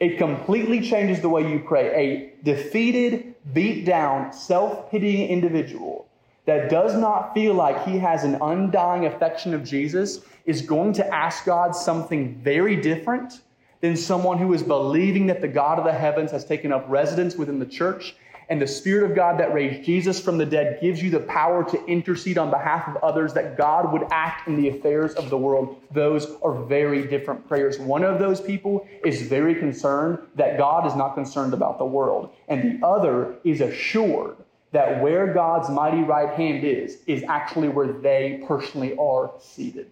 It 0.00 0.18
completely 0.18 0.80
changes 0.80 1.20
the 1.20 1.28
way 1.28 1.48
you 1.50 1.60
pray. 1.60 1.94
A 1.94 2.44
defeated, 2.44 3.34
beat 3.52 3.84
down, 3.84 4.32
self 4.32 4.90
pitying 4.90 5.28
individual 5.28 6.08
that 6.46 6.68
does 6.68 6.94
not 6.96 7.32
feel 7.32 7.54
like 7.54 7.84
he 7.84 7.98
has 7.98 8.24
an 8.24 8.36
undying 8.40 9.06
affection 9.06 9.54
of 9.54 9.64
Jesus 9.64 10.20
is 10.44 10.60
going 10.62 10.92
to 10.94 11.14
ask 11.14 11.44
God 11.44 11.74
something 11.74 12.34
very 12.34 12.76
different 12.76 13.40
than 13.84 13.98
someone 13.98 14.38
who 14.38 14.54
is 14.54 14.62
believing 14.62 15.26
that 15.26 15.42
the 15.42 15.48
God 15.48 15.78
of 15.78 15.84
the 15.84 15.92
heavens 15.92 16.30
has 16.30 16.42
taken 16.42 16.72
up 16.72 16.86
residence 16.88 17.36
within 17.36 17.58
the 17.58 17.66
church 17.66 18.16
and 18.48 18.60
the 18.60 18.66
Spirit 18.66 19.10
of 19.10 19.14
God 19.14 19.38
that 19.38 19.52
raised 19.52 19.84
Jesus 19.84 20.18
from 20.18 20.38
the 20.38 20.46
dead 20.46 20.78
gives 20.80 21.02
you 21.02 21.10
the 21.10 21.20
power 21.20 21.68
to 21.70 21.84
intercede 21.84 22.38
on 22.38 22.48
behalf 22.48 22.88
of 22.88 22.96
others, 23.04 23.34
that 23.34 23.58
God 23.58 23.92
would 23.92 24.06
act 24.10 24.48
in 24.48 24.56
the 24.56 24.68
affairs 24.68 25.12
of 25.12 25.28
the 25.28 25.36
world. 25.36 25.82
Those 25.90 26.26
are 26.42 26.54
very 26.64 27.06
different 27.06 27.46
prayers. 27.46 27.78
One 27.78 28.04
of 28.04 28.18
those 28.18 28.40
people 28.40 28.88
is 29.04 29.20
very 29.20 29.54
concerned 29.54 30.18
that 30.34 30.56
God 30.56 30.86
is 30.86 30.96
not 30.96 31.14
concerned 31.14 31.52
about 31.52 31.76
the 31.76 31.84
world, 31.84 32.30
and 32.48 32.80
the 32.80 32.86
other 32.86 33.34
is 33.44 33.60
assured 33.60 34.36
that 34.72 35.02
where 35.02 35.34
God's 35.34 35.68
mighty 35.68 36.00
right 36.00 36.30
hand 36.30 36.64
is, 36.64 37.00
is 37.06 37.22
actually 37.24 37.68
where 37.68 37.92
they 37.92 38.42
personally 38.46 38.96
are 38.96 39.30
seated 39.38 39.90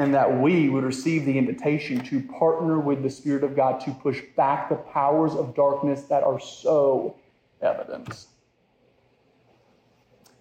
and 0.00 0.14
that 0.14 0.40
we 0.40 0.70
would 0.70 0.82
receive 0.82 1.26
the 1.26 1.36
invitation 1.36 2.00
to 2.00 2.22
partner 2.22 2.80
with 2.80 3.02
the 3.02 3.10
Spirit 3.10 3.44
of 3.44 3.54
God 3.54 3.80
to 3.80 3.90
push 3.90 4.22
back 4.34 4.70
the 4.70 4.76
powers 4.76 5.34
of 5.34 5.54
darkness 5.54 6.04
that 6.04 6.22
are 6.22 6.40
so 6.40 7.16
evident. 7.60 8.24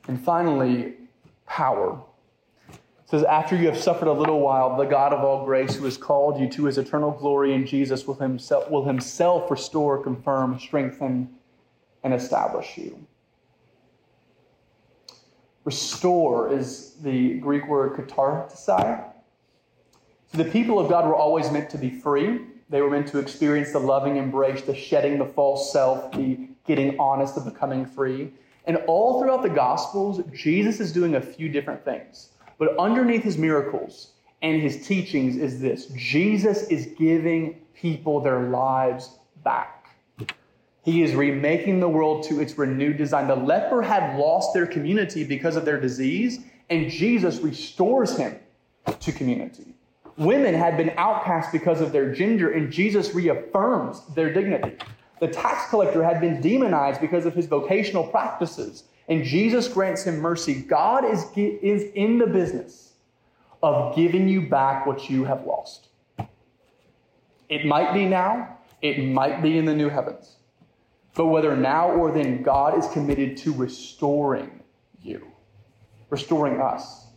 And 0.08 0.18
finally, 0.24 0.94
power. 1.46 2.02
It 2.70 2.80
says, 3.08 3.24
After 3.26 3.58
you 3.58 3.66
have 3.66 3.78
suffered 3.78 4.08
a 4.08 4.14
little 4.14 4.40
while, 4.40 4.78
the 4.78 4.86
God 4.86 5.12
of 5.12 5.26
all 5.26 5.44
grace, 5.44 5.76
who 5.76 5.84
has 5.84 5.98
called 5.98 6.40
you 6.40 6.48
to 6.52 6.64
his 6.64 6.78
eternal 6.78 7.12
glory 7.12 7.54
in 7.54 7.66
Jesus, 7.66 8.08
will 8.08 8.16
himself, 8.16 8.72
will 8.72 8.86
himself 8.86 9.52
restore, 9.52 10.02
confirm, 10.02 10.58
strengthen, 10.58 11.32
and 12.06 12.14
establish 12.14 12.78
you. 12.78 13.06
Restore 15.66 16.50
is 16.54 16.94
the 17.02 17.40
Greek 17.40 17.68
word 17.68 17.98
katartisai. 17.98 19.09
So 20.32 20.38
the 20.44 20.50
people 20.50 20.80
of 20.80 20.90
God 20.90 21.08
were 21.08 21.16
always 21.16 21.52
meant 21.52 21.70
to 21.72 21.78
be 21.78 21.90
free. 21.90 22.42
They 22.70 22.82
were 22.82 22.90
meant 22.90 23.08
to 23.08 23.20
experience 23.20 23.72
the 23.72 23.80
loving 23.80 24.18
embrace, 24.18 24.62
the 24.62 24.76
shedding 24.76 25.18
the 25.18 25.26
false 25.26 25.74
self, 25.74 26.12
the 26.12 26.50
getting 26.68 27.00
honest, 27.00 27.36
the 27.36 27.42
becoming 27.42 27.86
free. 27.86 28.32
And 28.66 28.78
all 28.88 29.20
throughout 29.20 29.42
the 29.42 29.50
Gospels, 29.50 30.22
Jesus 30.36 30.80
is 30.80 30.92
doing 30.92 31.16
a 31.16 31.22
few 31.22 31.50
different 31.50 31.84
things. 31.84 32.30
But 32.60 32.78
underneath 32.78 33.24
his 33.24 33.38
miracles 33.38 34.10
and 34.44 34.62
his 34.62 34.86
teachings 34.86 35.36
is 35.36 35.60
this 35.60 35.88
Jesus 35.96 36.68
is 36.68 36.88
giving 36.98 37.62
people 37.74 38.20
their 38.20 38.42
lives 38.50 39.18
back. 39.44 39.88
He 40.84 41.02
is 41.02 41.16
remaking 41.16 41.80
the 41.80 41.90
world 41.90 42.24
to 42.26 42.40
its 42.40 42.58
renewed 42.58 42.98
design. 42.98 43.28
The 43.28 43.36
leper 43.36 43.82
had 43.82 44.18
lost 44.18 44.54
their 44.54 44.68
community 44.68 45.24
because 45.24 45.56
of 45.56 45.66
their 45.66 45.80
disease, 45.80 46.40
and 46.70 46.90
Jesus 46.90 47.40
restores 47.40 48.16
him 48.16 48.40
to 49.00 49.12
community. 49.12 49.74
Women 50.20 50.54
had 50.54 50.76
been 50.76 50.92
outcast 50.98 51.54
because 51.54 51.80
of 51.80 51.94
their 51.94 52.14
gender, 52.14 52.52
and 52.52 52.70
Jesus 52.70 53.16
reaffirms 53.16 54.06
their 54.16 54.34
dignity. 54.34 54.78
The 55.22 55.30
tax 55.30 55.70
collector 55.70 56.04
had 56.04 56.20
been 56.20 56.42
demonized 56.42 57.00
because 57.00 57.26
of 57.26 57.34
his 57.34 57.46
vocational 57.46 58.06
practices, 58.06 58.84
and 59.08 59.24
Jesus 59.24 59.70
grants 59.70 60.04
him 60.04 60.20
mercy. 60.20 60.62
God 60.62 61.06
is, 61.06 61.26
is 61.38 61.92
in 61.94 62.18
the 62.18 62.28
business 62.28 62.94
of 63.64 63.96
giving 63.96 64.28
you 64.28 64.42
back 64.42 64.86
what 64.86 65.10
you 65.10 65.24
have 65.24 65.46
lost. 65.46 65.88
It 67.48 67.66
might 67.66 67.94
be 67.94 68.06
now, 68.06 68.58
it 68.82 69.02
might 69.02 69.42
be 69.42 69.58
in 69.58 69.64
the 69.64 69.74
new 69.74 69.88
heavens. 69.88 70.36
But 71.16 71.28
whether 71.28 71.56
now 71.56 71.92
or 71.92 72.12
then, 72.12 72.44
God 72.44 72.78
is 72.78 72.88
committed 72.90 73.38
to 73.38 73.54
restoring 73.54 74.64
you, 75.02 75.26
restoring 76.10 76.62
us. 76.62 77.08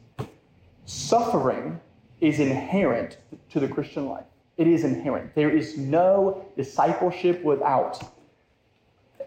Suffering 0.87 1.81
is 2.23 2.39
inherent 2.39 3.19
to 3.51 3.61
the 3.61 3.69
Christian 3.69 4.09
life. 4.09 4.25
It 4.57 4.69
is 4.69 4.85
inherent. 4.85 5.35
There 5.35 5.51
is 5.51 5.77
no 5.77 6.47
discipleship 6.57 7.43
without 7.43 8.01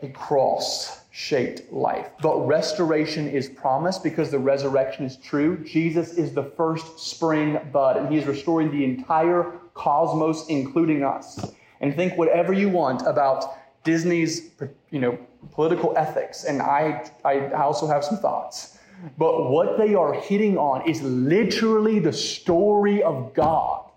a 0.02 0.08
cross 0.10 1.02
shaped 1.12 1.72
life. 1.74 2.08
But 2.22 2.48
restoration 2.48 3.28
is 3.28 3.50
promised 3.50 4.02
because 4.02 4.32
the 4.32 4.40
resurrection 4.40 5.06
is 5.06 5.18
true. 5.18 5.58
Jesus 5.58 6.14
is 6.14 6.34
the 6.34 6.44
first 6.44 7.00
spring 7.00 7.60
bud, 7.74 7.98
and 7.98 8.10
he 8.10 8.18
is 8.18 8.26
restoring 8.26 8.72
the 8.72 8.84
entire 8.86 9.52
cosmos, 9.74 10.48
including 10.48 11.04
us. 11.04 11.52
And 11.82 11.94
think 11.96 12.18
whatever 12.18 12.54
you 12.54 12.70
want 12.70 13.02
about 13.06 13.58
Disney's, 13.84 14.52
you 14.90 15.00
know, 15.00 15.18
political 15.52 15.94
ethics, 15.98 16.46
and 16.46 16.62
I, 16.62 17.10
I 17.26 17.52
also 17.52 17.88
have 17.88 18.06
some 18.06 18.18
thoughts. 18.18 18.75
But 19.18 19.50
what 19.50 19.78
they 19.78 19.96
are 19.96 20.14
hitting 20.14 20.58
on 20.58 20.88
is 20.90 21.02
literally 21.02 22.00
the 22.00 22.14
story 22.14 23.04
of 23.04 23.34
God. 23.34 23.90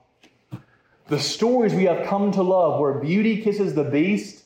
The 1.08 1.18
stories 1.18 1.72
we 1.74 1.84
have 1.84 2.06
come 2.06 2.30
to 2.32 2.42
love, 2.42 2.80
where 2.80 2.94
beauty 2.94 3.40
kisses 3.40 3.74
the 3.74 3.84
beast 3.84 4.44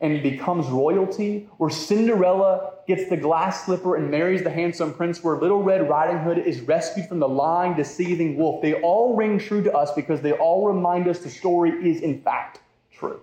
and 0.00 0.20
becomes 0.20 0.66
royalty, 0.66 1.48
where 1.58 1.70
Cinderella 1.70 2.72
gets 2.88 3.08
the 3.08 3.16
glass 3.16 3.64
slipper 3.64 3.94
and 3.94 4.10
marries 4.10 4.42
the 4.42 4.50
handsome 4.50 4.92
prince, 4.92 5.22
where 5.22 5.36
Little 5.36 5.62
Red 5.62 5.88
Riding 5.88 6.18
Hood 6.18 6.38
is 6.38 6.60
rescued 6.62 7.08
from 7.08 7.20
the 7.20 7.28
lying, 7.28 7.76
deceiving 7.76 8.36
wolf. 8.36 8.60
They 8.62 8.74
all 8.74 9.14
ring 9.14 9.38
true 9.38 9.62
to 9.62 9.72
us 9.72 9.92
because 9.92 10.20
they 10.20 10.32
all 10.32 10.66
remind 10.66 11.06
us 11.06 11.20
the 11.20 11.30
story 11.30 11.70
is, 11.88 12.00
in 12.00 12.20
fact, 12.20 12.60
true. 12.92 13.20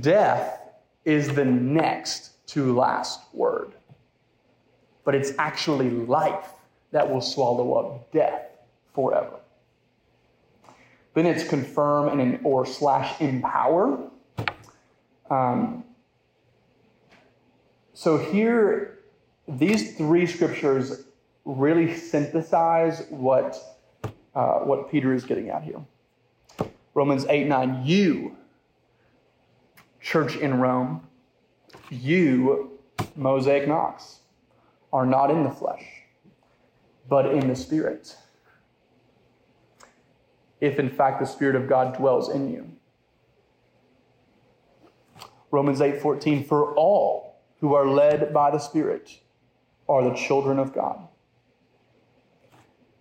Death 0.00 0.58
is 1.04 1.34
the 1.34 1.44
next 1.44 2.30
to 2.46 2.74
last 2.74 3.20
word. 3.32 3.72
But 5.04 5.14
it's 5.14 5.32
actually 5.38 5.90
life 5.90 6.48
that 6.92 7.10
will 7.10 7.20
swallow 7.20 7.74
up 7.74 8.12
death 8.12 8.42
forever. 8.94 9.40
Then 11.14 11.26
it's 11.26 11.48
confirm 11.48 12.20
and 12.20 12.40
or 12.44 12.66
slash 12.66 13.20
empower. 13.20 14.10
Um, 15.30 15.84
so 17.94 18.18
here, 18.18 18.98
these 19.48 19.96
three 19.96 20.26
scriptures 20.26 21.04
really 21.44 21.96
synthesize 21.96 23.06
what 23.08 23.56
uh, 24.34 24.58
what 24.58 24.90
Peter 24.90 25.14
is 25.14 25.24
getting 25.24 25.48
at 25.48 25.62
here. 25.62 25.80
Romans 26.92 27.24
8 27.26 27.46
9, 27.46 27.82
you 27.86 28.36
church 30.00 30.36
in 30.36 30.60
Rome, 30.60 31.05
you, 31.90 32.78
Mosaic 33.14 33.68
Knox, 33.68 34.20
are 34.92 35.06
not 35.06 35.30
in 35.30 35.44
the 35.44 35.50
flesh, 35.50 35.84
but 37.08 37.26
in 37.26 37.48
the 37.48 37.56
Spirit. 37.56 38.16
If 40.60 40.78
in 40.78 40.88
fact 40.88 41.20
the 41.20 41.26
Spirit 41.26 41.56
of 41.56 41.68
God 41.68 41.96
dwells 41.96 42.28
in 42.28 42.50
you. 42.50 42.70
Romans 45.50 45.80
8:14 45.80 46.44
for 46.44 46.74
all 46.74 47.36
who 47.60 47.74
are 47.74 47.86
led 47.86 48.32
by 48.32 48.50
the 48.50 48.58
Spirit 48.58 49.20
are 49.88 50.02
the 50.02 50.14
children 50.14 50.58
of 50.58 50.72
God. 50.72 51.08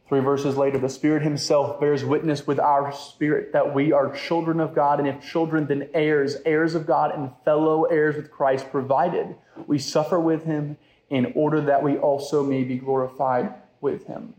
Three 0.08 0.20
verses 0.20 0.56
later, 0.56 0.78
the 0.78 0.90
Spirit 0.90 1.24
Himself 1.24 1.80
bears 1.80 2.06
witness 2.06 2.46
with 2.46 2.60
our 2.60 2.92
spirit 2.92 3.54
that 3.54 3.74
we 3.74 3.92
are 3.92 4.16
children 4.16 4.60
of 4.60 4.76
God, 4.76 5.00
and 5.00 5.08
if 5.08 5.26
children, 5.26 5.66
then 5.66 5.90
heirs, 5.96 6.38
heirs 6.46 6.76
of 6.76 6.86
God, 6.86 7.12
and 7.16 7.32
fellow 7.44 7.86
heirs 7.86 8.16
with 8.16 8.30
Christ, 8.30 8.70
provided 8.70 9.36
we 9.66 9.80
suffer 9.80 10.20
with 10.20 10.44
Him 10.44 10.78
in 11.10 11.34
order 11.36 11.60
that 11.62 11.82
we 11.82 11.98
also 11.98 12.44
may 12.44 12.64
be 12.64 12.78
glorified 12.78 13.56
with 13.82 14.06
Him. 14.06 14.36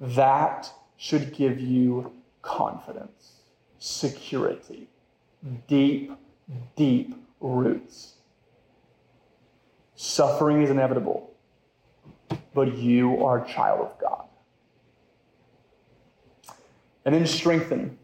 That 0.00 0.72
should 0.96 1.34
give 1.34 1.60
you 1.60 2.12
confidence, 2.42 3.42
security, 3.78 4.88
deep, 5.68 6.12
deep 6.74 7.14
roots. 7.38 8.14
Suffering 9.94 10.62
is 10.62 10.70
inevitable, 10.70 11.32
but 12.54 12.76
you 12.76 13.24
are 13.24 13.44
a 13.44 13.48
child 13.48 13.80
of 13.80 13.98
God. 14.00 14.24
And 17.04 17.14
then 17.14 17.26
strengthen. 17.26 17.98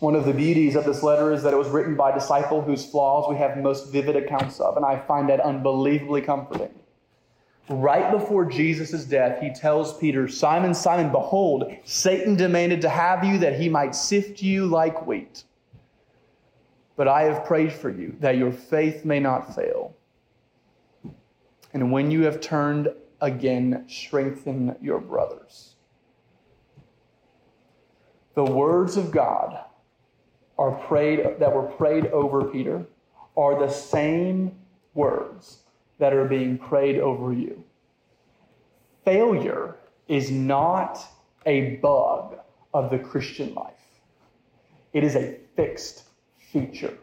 One 0.00 0.14
of 0.14 0.24
the 0.24 0.32
beauties 0.32 0.76
of 0.76 0.84
this 0.84 1.02
letter 1.02 1.32
is 1.32 1.42
that 1.42 1.52
it 1.52 1.56
was 1.56 1.68
written 1.68 1.94
by 1.94 2.10
a 2.10 2.14
disciple 2.14 2.60
whose 2.60 2.84
flaws 2.84 3.28
we 3.28 3.36
have 3.36 3.56
most 3.58 3.90
vivid 3.92 4.16
accounts 4.16 4.60
of, 4.60 4.76
and 4.76 4.84
I 4.84 4.98
find 4.98 5.28
that 5.28 5.40
unbelievably 5.40 6.22
comforting. 6.22 6.74
Right 7.68 8.10
before 8.10 8.44
Jesus' 8.44 9.04
death, 9.04 9.40
he 9.40 9.50
tells 9.50 9.96
Peter, 9.96 10.28
Simon, 10.28 10.74
Simon, 10.74 11.10
behold, 11.10 11.72
Satan 11.84 12.36
demanded 12.36 12.82
to 12.82 12.90
have 12.90 13.24
you 13.24 13.38
that 13.38 13.58
he 13.58 13.70
might 13.70 13.94
sift 13.94 14.42
you 14.42 14.66
like 14.66 15.06
wheat. 15.06 15.44
But 16.96 17.08
I 17.08 17.22
have 17.22 17.46
prayed 17.46 17.72
for 17.72 17.90
you 17.90 18.16
that 18.20 18.36
your 18.36 18.52
faith 18.52 19.04
may 19.04 19.18
not 19.18 19.54
fail. 19.54 19.94
And 21.72 21.90
when 21.90 22.10
you 22.10 22.24
have 22.24 22.40
turned 22.40 22.92
again, 23.20 23.84
strengthen 23.88 24.76
your 24.80 25.00
brothers. 25.00 25.73
The 28.34 28.44
words 28.44 28.96
of 28.96 29.10
God 29.10 29.58
are 30.58 30.72
prayed 30.72 31.38
that 31.38 31.52
were 31.52 31.62
prayed 31.64 32.06
over 32.06 32.44
Peter 32.44 32.86
are 33.36 33.58
the 33.58 33.72
same 33.72 34.56
words 34.94 35.58
that 35.98 36.12
are 36.12 36.26
being 36.26 36.58
prayed 36.58 36.98
over 36.98 37.32
you. 37.32 37.62
Failure 39.04 39.76
is 40.08 40.30
not 40.30 41.00
a 41.46 41.76
bug 41.76 42.38
of 42.72 42.90
the 42.90 42.98
Christian 42.98 43.54
life. 43.54 43.72
It 44.92 45.04
is 45.04 45.14
a 45.14 45.36
fixed 45.56 46.04
feature. 46.52 46.94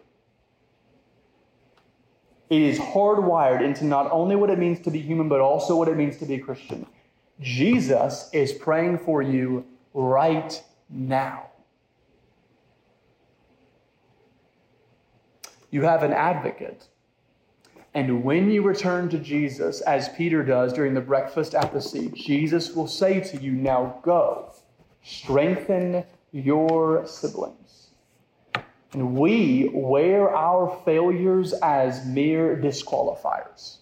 It 2.49 2.61
is 2.61 2.79
hardwired 2.79 3.63
into 3.63 3.85
not 3.85 4.11
only 4.11 4.35
what 4.35 4.49
it 4.49 4.59
means 4.59 4.79
to 4.81 4.91
be 4.91 4.99
human, 4.99 5.29
but 5.29 5.39
also 5.39 5.75
what 5.75 5.87
it 5.87 5.95
means 5.95 6.17
to 6.17 6.25
be 6.25 6.35
a 6.35 6.39
Christian. 6.39 6.85
Jesus 7.39 8.29
is 8.33 8.51
praying 8.51 8.99
for 8.99 9.21
you 9.21 9.65
right 9.93 10.61
now. 10.91 11.47
You 15.71 15.83
have 15.83 16.03
an 16.03 16.11
advocate. 16.11 16.87
And 17.93 18.23
when 18.23 18.49
you 18.51 18.61
return 18.61 19.09
to 19.09 19.17
Jesus, 19.17 19.81
as 19.81 20.09
Peter 20.09 20.43
does 20.43 20.73
during 20.73 20.93
the 20.93 21.01
breakfast 21.01 21.55
at 21.55 21.73
the 21.73 21.81
sea, 21.81 22.09
Jesus 22.13 22.73
will 22.73 22.87
say 22.87 23.19
to 23.19 23.41
you, 23.41 23.51
Now 23.51 23.99
go, 24.01 24.53
strengthen 25.03 26.03
your 26.31 27.05
siblings. 27.05 27.89
And 28.93 29.15
we 29.15 29.69
wear 29.73 30.33
our 30.35 30.81
failures 30.83 31.53
as 31.61 32.05
mere 32.05 32.57
disqualifiers. 32.57 33.80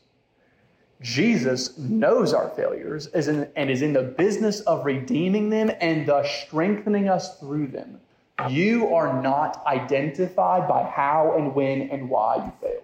Jesus 1.02 1.78
knows 1.78 2.34
our 2.34 2.50
failures 2.50 3.08
and 3.08 3.70
is 3.70 3.82
in 3.82 3.94
the 3.94 4.04
business 4.04 4.60
of 4.62 4.86
redeeming 4.86 5.50
them 5.50 5.72
and 5.80 6.06
thus 6.06 6.30
strengthening 6.46 7.08
us 7.08 7.40
through 7.40 7.68
them. 7.68 8.02
You 8.50 8.94
are 8.94 9.22
not 9.22 9.66
identified 9.66 10.68
by 10.68 10.84
how 10.84 11.36
and 11.38 11.56
when 11.56 11.84
and 11.90 12.10
why 12.10 12.38
you 12.38 12.52
failed. 12.62 12.84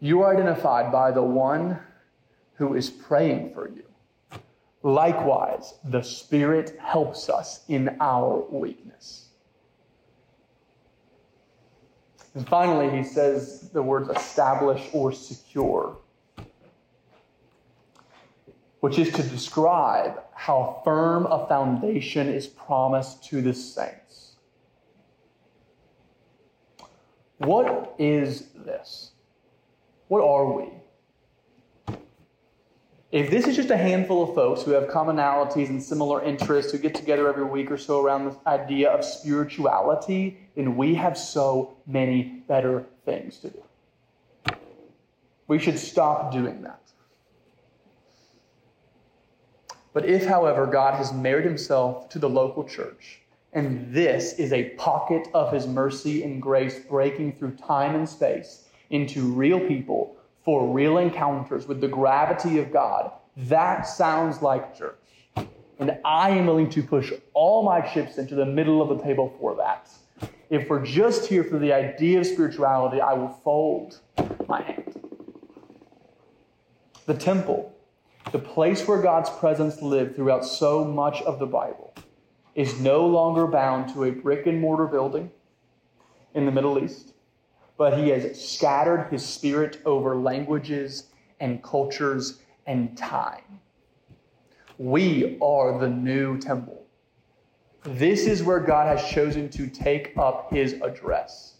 You 0.00 0.22
are 0.22 0.34
identified 0.34 0.90
by 0.90 1.12
the 1.12 1.22
one 1.22 1.78
who 2.54 2.74
is 2.74 2.90
praying 2.90 3.54
for 3.54 3.68
you. 3.68 3.84
Likewise, 4.82 5.74
the 5.84 6.02
Spirit 6.02 6.76
helps 6.80 7.28
us 7.28 7.64
in 7.68 7.96
our 8.00 8.44
weakness. 8.50 9.28
And 12.34 12.48
finally, 12.48 12.90
he 12.90 13.04
says 13.04 13.70
the 13.72 13.82
words 13.82 14.08
establish 14.08 14.88
or 14.92 15.12
secure, 15.12 15.98
which 18.80 18.98
is 18.98 19.12
to 19.12 19.22
describe 19.22 20.22
how 20.34 20.80
firm 20.84 21.26
a 21.26 21.46
foundation 21.46 22.28
is 22.28 22.46
promised 22.46 23.24
to 23.24 23.42
the 23.42 23.52
saints. 23.52 24.36
What 27.38 27.94
is 27.98 28.48
this? 28.54 29.12
What 30.08 30.22
are 30.22 30.52
we? 30.52 30.68
If 33.10 33.30
this 33.30 33.46
is 33.46 33.56
just 33.56 33.70
a 33.70 33.76
handful 33.76 34.22
of 34.22 34.34
folks 34.34 34.62
who 34.62 34.70
have 34.70 34.84
commonalities 34.84 35.68
and 35.68 35.82
similar 35.82 36.24
interests 36.24 36.72
who 36.72 36.78
get 36.78 36.94
together 36.94 37.28
every 37.28 37.44
week 37.44 37.70
or 37.70 37.76
so 37.76 38.02
around 38.02 38.24
this 38.24 38.36
idea 38.46 38.90
of 38.90 39.04
spirituality, 39.04 40.41
then 40.54 40.76
we 40.76 40.94
have 40.94 41.16
so 41.16 41.76
many 41.86 42.42
better 42.46 42.84
things 43.04 43.38
to 43.38 43.50
do. 43.50 43.62
We 45.48 45.58
should 45.58 45.78
stop 45.78 46.32
doing 46.32 46.62
that. 46.62 46.80
But 49.92 50.06
if, 50.06 50.24
however, 50.24 50.66
God 50.66 50.94
has 50.94 51.12
married 51.12 51.44
himself 51.44 52.08
to 52.10 52.18
the 52.18 52.28
local 52.28 52.64
church, 52.64 53.20
and 53.52 53.92
this 53.92 54.34
is 54.34 54.52
a 54.52 54.70
pocket 54.70 55.28
of 55.34 55.52
his 55.52 55.66
mercy 55.66 56.22
and 56.22 56.40
grace 56.40 56.78
breaking 56.78 57.34
through 57.34 57.56
time 57.56 57.94
and 57.94 58.08
space 58.08 58.64
into 58.88 59.32
real 59.32 59.60
people 59.60 60.16
for 60.44 60.66
real 60.72 60.98
encounters 60.98 61.68
with 61.68 61.80
the 61.80 61.88
gravity 61.88 62.58
of 62.58 62.72
God, 62.72 63.12
that 63.36 63.82
sounds 63.82 64.42
like 64.42 64.76
church. 64.76 64.96
And 65.78 65.98
I 66.04 66.30
am 66.30 66.46
willing 66.46 66.70
to 66.70 66.82
push 66.82 67.12
all 67.34 67.62
my 67.62 67.80
chips 67.80 68.18
into 68.18 68.34
the 68.34 68.46
middle 68.46 68.80
of 68.80 68.96
the 68.96 69.04
table 69.04 69.34
for 69.38 69.54
that. 69.56 69.88
If 70.52 70.68
we're 70.68 70.84
just 70.84 71.26
here 71.26 71.42
for 71.42 71.58
the 71.58 71.72
idea 71.72 72.20
of 72.20 72.26
spirituality, 72.26 73.00
I 73.00 73.14
will 73.14 73.40
fold 73.42 73.98
my 74.46 74.62
hand. 74.62 75.00
The 77.06 77.14
temple, 77.14 77.74
the 78.30 78.38
place 78.38 78.86
where 78.86 79.02
God's 79.02 79.30
presence 79.30 79.82
lived 79.82 80.14
throughout 80.14 80.44
so 80.44 80.84
much 80.84 81.20
of 81.22 81.40
the 81.40 81.46
Bible, 81.46 81.92
is 82.54 82.78
no 82.78 83.04
longer 83.04 83.48
bound 83.48 83.92
to 83.94 84.04
a 84.04 84.12
brick 84.12 84.46
and 84.46 84.60
mortar 84.60 84.86
building 84.86 85.32
in 86.34 86.46
the 86.46 86.52
Middle 86.52 86.78
East 86.78 87.12
but 87.82 87.98
he 87.98 88.10
has 88.10 88.40
scattered 88.40 89.08
his 89.10 89.24
spirit 89.26 89.80
over 89.84 90.16
languages 90.16 91.08
and 91.40 91.62
cultures 91.64 92.40
and 92.66 92.96
time. 92.96 93.60
We 94.78 95.36
are 95.42 95.80
the 95.80 95.88
new 95.88 96.38
temple. 96.38 96.81
This 97.84 98.26
is 98.26 98.42
where 98.42 98.60
God 98.60 98.86
has 98.86 99.10
chosen 99.10 99.48
to 99.50 99.66
take 99.66 100.16
up 100.16 100.52
his 100.52 100.74
address. 100.82 101.54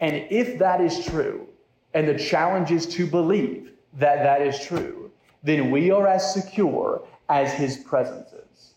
And 0.00 0.26
if 0.30 0.58
that 0.58 0.80
is 0.80 1.04
true, 1.06 1.46
and 1.94 2.08
the 2.08 2.18
challenge 2.18 2.70
is 2.70 2.86
to 2.86 3.06
believe 3.06 3.70
that 3.94 4.22
that 4.24 4.42
is 4.42 4.58
true, 4.58 5.10
then 5.42 5.70
we 5.70 5.90
are 5.90 6.06
as 6.06 6.34
secure 6.34 7.06
as 7.28 7.52
his 7.52 7.76
presence 7.76 8.32
is. 8.32 8.72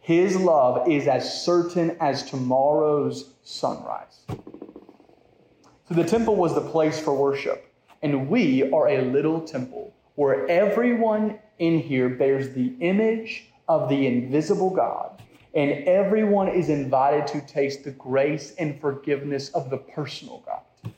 His 0.00 0.36
love 0.36 0.88
is 0.88 1.08
as 1.08 1.44
certain 1.44 1.96
as 2.00 2.30
tomorrow's 2.30 3.30
sunrise. 3.42 4.20
So 4.28 5.94
the 5.94 6.04
temple 6.04 6.36
was 6.36 6.54
the 6.54 6.60
place 6.60 7.00
for 7.00 7.14
worship. 7.14 7.72
And 8.02 8.28
we 8.28 8.70
are 8.70 8.88
a 8.88 9.02
little 9.02 9.40
temple 9.40 9.94
where 10.14 10.46
everyone 10.48 11.38
in 11.58 11.80
here 11.80 12.08
bears 12.08 12.54
the 12.54 12.74
image 12.80 13.46
of 13.68 13.88
the 13.88 14.06
invisible 14.06 14.70
God. 14.70 15.22
And 15.54 15.86
everyone 15.86 16.48
is 16.48 16.68
invited 16.68 17.26
to 17.28 17.40
taste 17.46 17.84
the 17.84 17.92
grace 17.92 18.54
and 18.58 18.80
forgiveness 18.80 19.50
of 19.50 19.70
the 19.70 19.78
personal 19.78 20.42
God. 20.44 20.92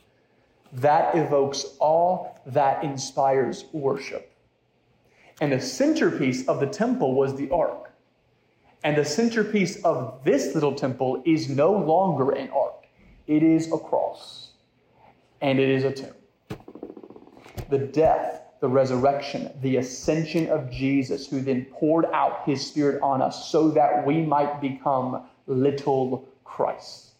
That 0.72 1.14
evokes 1.14 1.76
awe, 1.78 2.32
that 2.46 2.82
inspires 2.82 3.66
worship. 3.72 4.32
And 5.40 5.52
the 5.52 5.60
centerpiece 5.60 6.48
of 6.48 6.60
the 6.60 6.66
temple 6.66 7.14
was 7.14 7.36
the 7.36 7.50
ark. 7.50 7.92
And 8.82 8.96
the 8.96 9.04
centerpiece 9.04 9.82
of 9.84 10.22
this 10.24 10.54
little 10.54 10.74
temple 10.74 11.22
is 11.26 11.48
no 11.48 11.72
longer 11.72 12.30
an 12.32 12.50
ark, 12.50 12.86
it 13.26 13.42
is 13.42 13.72
a 13.72 13.78
cross 13.78 14.52
and 15.40 15.58
it 15.58 15.68
is 15.68 15.84
a 15.84 15.92
tomb. 15.92 16.14
The 17.68 17.78
death, 17.78 18.42
the 18.66 18.72
resurrection, 18.72 19.48
the 19.62 19.76
ascension 19.76 20.48
of 20.48 20.68
Jesus, 20.72 21.28
who 21.28 21.40
then 21.40 21.64
poured 21.66 22.04
out 22.06 22.42
his 22.44 22.66
Spirit 22.66 23.00
on 23.00 23.22
us 23.22 23.48
so 23.48 23.70
that 23.70 24.04
we 24.04 24.20
might 24.20 24.60
become 24.60 25.22
little 25.46 26.28
Christ. 26.42 27.12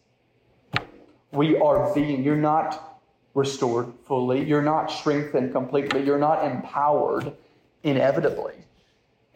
We 1.31 1.57
are 1.57 1.95
being, 1.95 2.25
you're 2.25 2.35
not 2.35 3.01
restored 3.35 3.93
fully, 4.09 4.43
you're 4.43 4.61
not 4.61 4.91
strengthened 4.91 5.53
completely, 5.53 6.03
you're 6.03 6.19
not 6.19 6.45
empowered 6.45 7.33
inevitably, 7.85 8.55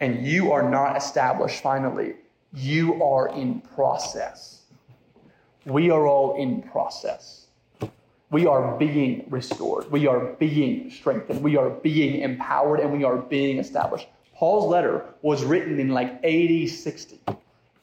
and 0.01 0.27
you 0.27 0.51
are 0.51 0.69
not 0.69 0.97
established 0.97 1.63
finally. 1.63 2.15
You 2.53 3.01
are 3.01 3.29
in 3.29 3.61
process. 3.61 4.63
We 5.65 5.89
are 5.91 6.05
all 6.05 6.35
in 6.35 6.61
process. 6.61 7.45
We 8.31 8.47
are 8.47 8.77
being 8.77 9.25
restored. 9.29 9.91
We 9.91 10.07
are 10.07 10.33
being 10.39 10.89
strengthened. 10.89 11.43
We 11.43 11.57
are 11.57 11.69
being 11.69 12.21
empowered 12.21 12.79
and 12.79 12.91
we 12.93 13.03
are 13.03 13.17
being 13.17 13.59
established. 13.59 14.07
Paul's 14.33 14.71
letter 14.71 15.05
was 15.21 15.43
written 15.43 15.79
in 15.79 15.89
like 15.89 16.19
80, 16.23 16.65
60, 16.67 17.21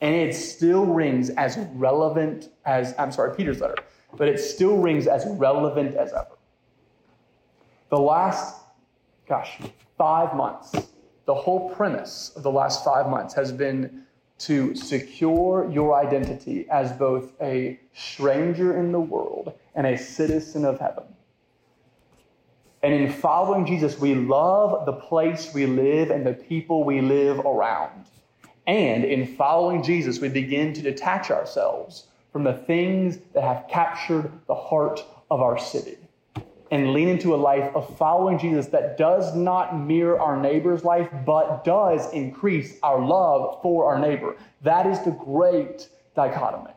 and 0.01 0.15
it 0.15 0.35
still 0.35 0.87
rings 0.87 1.31
as 1.31 1.59
relevant 1.75 2.49
as, 2.65 2.95
I'm 2.99 3.13
sorry, 3.13 3.37
Peter's 3.37 3.61
letter, 3.61 3.77
but 4.17 4.27
it 4.27 4.41
still 4.41 4.79
rings 4.79 5.07
as 5.07 5.25
relevant 5.27 5.95
as 5.95 6.13
ever. 6.13 6.37
The 7.91 7.99
last, 7.99 8.57
gosh, 9.29 9.59
five 9.99 10.35
months, 10.35 10.73
the 11.27 11.35
whole 11.35 11.71
premise 11.75 12.33
of 12.35 12.43
the 12.43 12.51
last 12.51 12.85
five 12.85 13.09
months 13.09 13.35
has 13.35 13.53
been 13.53 14.05
to 14.39 14.75
secure 14.75 15.69
your 15.71 15.95
identity 15.95 16.67
as 16.71 16.93
both 16.93 17.33
a 17.41 17.79
stranger 17.93 18.79
in 18.79 18.93
the 18.93 19.01
world 19.01 19.53
and 19.79 19.87
a 19.87 19.97
citizen 19.97 20.65
of 20.65 20.81
heaven. 20.81 21.05
And 22.83 22.93
in 22.93 23.13
following 23.13 23.65
Jesus, 23.65 23.97
we 23.99 24.17
love 24.17 24.87
the 24.87 24.93
place 24.93 25.55
we 25.55 25.67
live 25.67 26.11
and 26.11 26.27
the 26.27 26.33
people 26.33 26.83
we 26.83 27.01
live 27.01 27.39
around. 27.39 28.07
And 28.67 29.05
in 29.05 29.37
following 29.37 29.85
Jesus, 29.85 30.21
we 30.21 30.31
begin 30.31 30.73
to 30.73 30.83
detach 30.83 31.31
ourselves 31.31 32.09
from 32.33 32.43
the 32.43 32.55
things 32.55 33.19
that 33.35 33.45
have 33.45 33.67
captured 33.71 34.33
the 34.49 34.55
heart 34.55 35.05
of 35.31 35.41
our 35.43 35.57
city 35.57 35.97
and 36.73 36.93
lean 36.93 37.09
into 37.09 37.33
a 37.33 37.37
life 37.37 37.71
of 37.77 37.97
following 37.97 38.37
Jesus 38.37 38.67
that 38.67 38.99
does 38.99 39.37
not 39.37 39.79
mirror 39.79 40.19
our 40.19 40.41
neighbor's 40.41 40.83
life, 40.83 41.09
but 41.25 41.65
does 41.65 42.13
increase 42.13 42.79
our 42.83 43.01
love 43.01 43.63
for 43.63 43.87
our 43.87 43.99
neighbor. 44.01 44.37
That 44.63 44.87
is 44.87 45.01
the 45.05 45.13
great 45.13 45.89
dichotomy. 46.17 46.73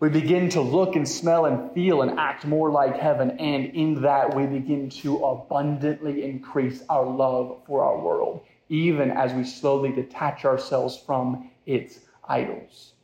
We 0.00 0.08
begin 0.08 0.48
to 0.50 0.62
look 0.62 0.96
and 0.96 1.06
smell 1.06 1.44
and 1.44 1.70
feel 1.72 2.00
and 2.00 2.18
act 2.18 2.46
more 2.46 2.70
like 2.70 2.96
heaven, 2.96 3.32
and 3.32 3.66
in 3.74 4.00
that 4.00 4.34
we 4.34 4.46
begin 4.46 4.88
to 4.88 5.18
abundantly 5.18 6.24
increase 6.24 6.82
our 6.88 7.04
love 7.04 7.58
for 7.66 7.84
our 7.84 8.00
world, 8.00 8.40
even 8.70 9.10
as 9.10 9.34
we 9.34 9.44
slowly 9.44 9.92
detach 9.92 10.46
ourselves 10.46 10.96
from 10.96 11.50
its 11.66 11.98
idols. 12.26 12.94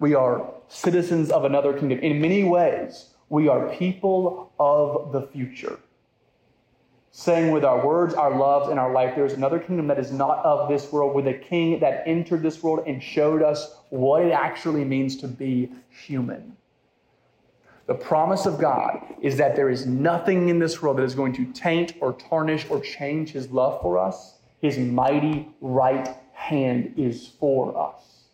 We 0.00 0.16
are 0.16 0.44
citizens 0.66 1.30
of 1.30 1.44
another 1.44 1.72
kingdom. 1.72 2.00
In 2.00 2.20
many 2.20 2.42
ways, 2.42 3.10
we 3.28 3.46
are 3.46 3.68
people 3.68 4.52
of 4.58 5.12
the 5.12 5.22
future. 5.28 5.78
Saying 7.16 7.52
with 7.52 7.64
our 7.64 7.86
words, 7.86 8.12
our 8.14 8.36
loves, 8.36 8.70
and 8.70 8.80
our 8.80 8.92
life, 8.92 9.14
there 9.14 9.24
is 9.24 9.34
another 9.34 9.60
kingdom 9.60 9.86
that 9.86 10.00
is 10.00 10.10
not 10.10 10.44
of 10.44 10.68
this 10.68 10.90
world, 10.90 11.14
with 11.14 11.28
a 11.28 11.32
king 11.32 11.78
that 11.78 12.02
entered 12.08 12.42
this 12.42 12.60
world 12.60 12.88
and 12.88 13.00
showed 13.00 13.40
us 13.40 13.76
what 13.90 14.24
it 14.24 14.32
actually 14.32 14.84
means 14.84 15.16
to 15.18 15.28
be 15.28 15.70
human. 15.88 16.56
The 17.86 17.94
promise 17.94 18.46
of 18.46 18.58
God 18.58 19.00
is 19.22 19.36
that 19.36 19.54
there 19.54 19.70
is 19.70 19.86
nothing 19.86 20.48
in 20.48 20.58
this 20.58 20.82
world 20.82 20.98
that 20.98 21.04
is 21.04 21.14
going 21.14 21.34
to 21.34 21.44
taint 21.52 21.94
or 22.00 22.14
tarnish 22.14 22.66
or 22.68 22.80
change 22.80 23.30
his 23.30 23.48
love 23.48 23.80
for 23.80 23.96
us. 23.96 24.34
His 24.60 24.76
mighty 24.76 25.48
right 25.60 26.16
hand 26.32 26.94
is 26.96 27.28
for 27.38 27.78
us. 27.78 28.24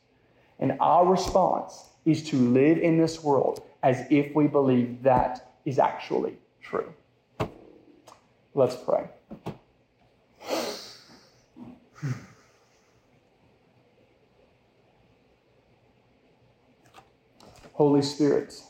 And 0.58 0.78
our 0.80 1.04
response 1.04 1.90
is 2.06 2.22
to 2.30 2.36
live 2.36 2.78
in 2.78 2.96
this 2.96 3.22
world 3.22 3.62
as 3.82 4.06
if 4.08 4.34
we 4.34 4.46
believe 4.46 5.02
that 5.02 5.52
is 5.66 5.78
actually 5.78 6.38
true. 6.62 6.94
Let's 8.52 8.74
pray. 8.76 9.08
Holy 17.74 18.02
Spirit, 18.02 18.60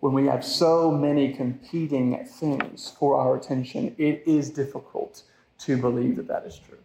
when 0.00 0.12
we 0.12 0.26
have 0.26 0.44
so 0.44 0.92
many 0.92 1.32
competing 1.32 2.24
things 2.24 2.94
for 2.98 3.16
our 3.16 3.36
attention, 3.36 3.94
it 3.98 4.22
is 4.26 4.50
difficult 4.50 5.22
to 5.60 5.76
believe 5.76 6.16
that 6.16 6.28
that 6.28 6.44
is 6.44 6.58
true. 6.58 6.78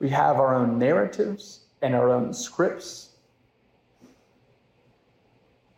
We 0.00 0.08
have 0.10 0.36
our 0.36 0.54
own 0.54 0.78
narratives 0.78 1.60
and 1.82 1.94
our 1.94 2.10
own 2.10 2.34
scripts 2.34 3.10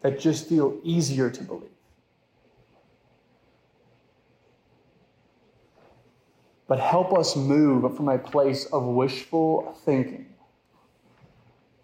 that 0.00 0.18
just 0.18 0.48
feel 0.48 0.78
easier 0.82 1.28
to 1.30 1.42
believe. 1.42 1.71
But 6.72 6.80
help 6.80 7.12
us 7.12 7.36
move 7.36 7.94
from 7.94 8.08
a 8.08 8.16
place 8.16 8.64
of 8.64 8.84
wishful 8.84 9.76
thinking 9.84 10.24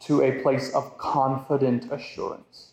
to 0.00 0.22
a 0.22 0.40
place 0.40 0.74
of 0.74 0.96
confident 0.96 1.92
assurance. 1.92 2.72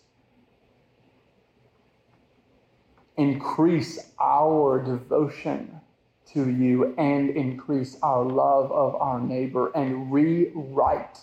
Increase 3.18 4.13
our 4.18 4.82
devotion 4.82 5.82
to 6.28 6.49
you 6.49 6.95
and 6.97 7.32
increase 7.32 7.97
our 8.01 8.24
love 8.24 8.72
of 8.72 8.95
our 8.95 9.20
neighbor 9.20 9.74
and 9.76 10.09
rewrite 10.09 11.20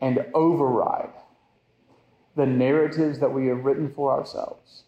and 0.00 0.24
override 0.34 1.14
the 2.36 2.46
narratives 2.46 3.18
that 3.18 3.34
we 3.34 3.48
have 3.48 3.64
written 3.64 3.92
for 3.92 4.12
ourselves. 4.16 4.84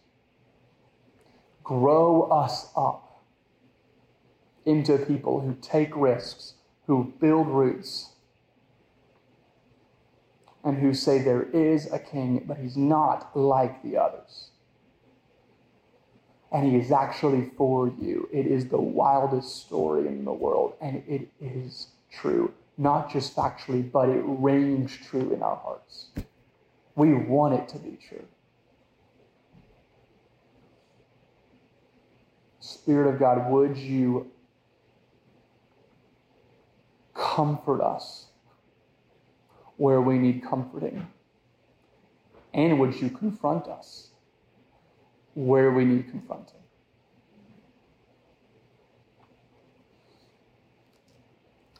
Grow 1.64 2.28
us 2.30 2.70
up 2.76 3.10
into 4.65 4.99
people 4.99 5.41
who 5.41 5.57
take 5.61 5.95
risks, 5.97 6.55
who 6.87 7.13
build 7.21 7.49
roots, 7.49 8.11
and 10.63 10.79
who 10.79 10.93
say 10.93 11.19
there 11.19 11.43
is 11.43 11.91
a 11.91 11.99
king, 11.99 12.45
but 12.47 12.59
he's 12.59 12.77
not 12.77 13.37
like 13.37 13.83
the 13.83 13.97
others. 13.97 14.51
And 16.53 16.71
he 16.71 16.77
is 16.77 16.91
actually 16.91 17.51
for 17.57 17.89
you. 17.89 18.29
It 18.33 18.47
is 18.47 18.69
the 18.69 18.81
wildest 18.81 19.65
story 19.65 20.09
in 20.09 20.25
the 20.25 20.33
world, 20.33 20.75
and 20.81 21.03
it 21.07 21.29
is 21.41 21.89
true. 22.11 22.53
Not 22.77 23.11
just 23.11 23.37
factually, 23.37 23.91
but 23.91 24.09
it 24.09 24.23
reigns 24.25 24.97
true 24.97 25.33
in 25.33 25.43
our 25.43 25.57
hearts. 25.57 26.09
We 26.95 27.15
want 27.15 27.55
it 27.55 27.69
to 27.69 27.79
be 27.79 27.99
true. 28.09 28.25
Spirit 32.59 33.15
of 33.15 33.21
God, 33.21 33.51
would 33.51 33.77
you 33.77 34.31
comfort 37.21 37.83
us 37.83 38.27
where 39.77 40.01
we 40.01 40.18
need 40.18 40.43
comforting? 40.43 41.07
And 42.55 42.81
would 42.81 43.01
you 43.01 43.11
confront 43.11 43.68
us 43.68 44.09
where 45.35 45.71
we 45.71 45.85
need 45.85 46.11
confronting? 46.11 46.57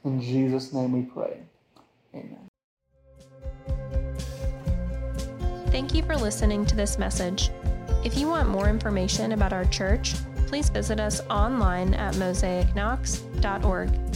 In 0.05 0.21
Jesus' 0.21 0.73
name 0.73 0.93
we 0.93 1.03
pray. 1.03 1.41
Amen. 2.15 2.49
Thank 5.71 5.95
you 5.95 6.03
for 6.03 6.17
listening 6.17 6.65
to 6.67 6.77
this 6.77 6.99
message. 6.99 7.51
If 8.05 8.17
you 8.17 8.29
want 8.29 8.49
more 8.49 8.69
information 8.69 9.33
about 9.33 9.53
our 9.53 9.67
church, 9.67 10.15
please 10.47 10.69
visit 10.71 10.99
us 10.99 11.21
online 11.29 11.95
at 11.95 12.15
mosaicknox.org. 12.15 14.10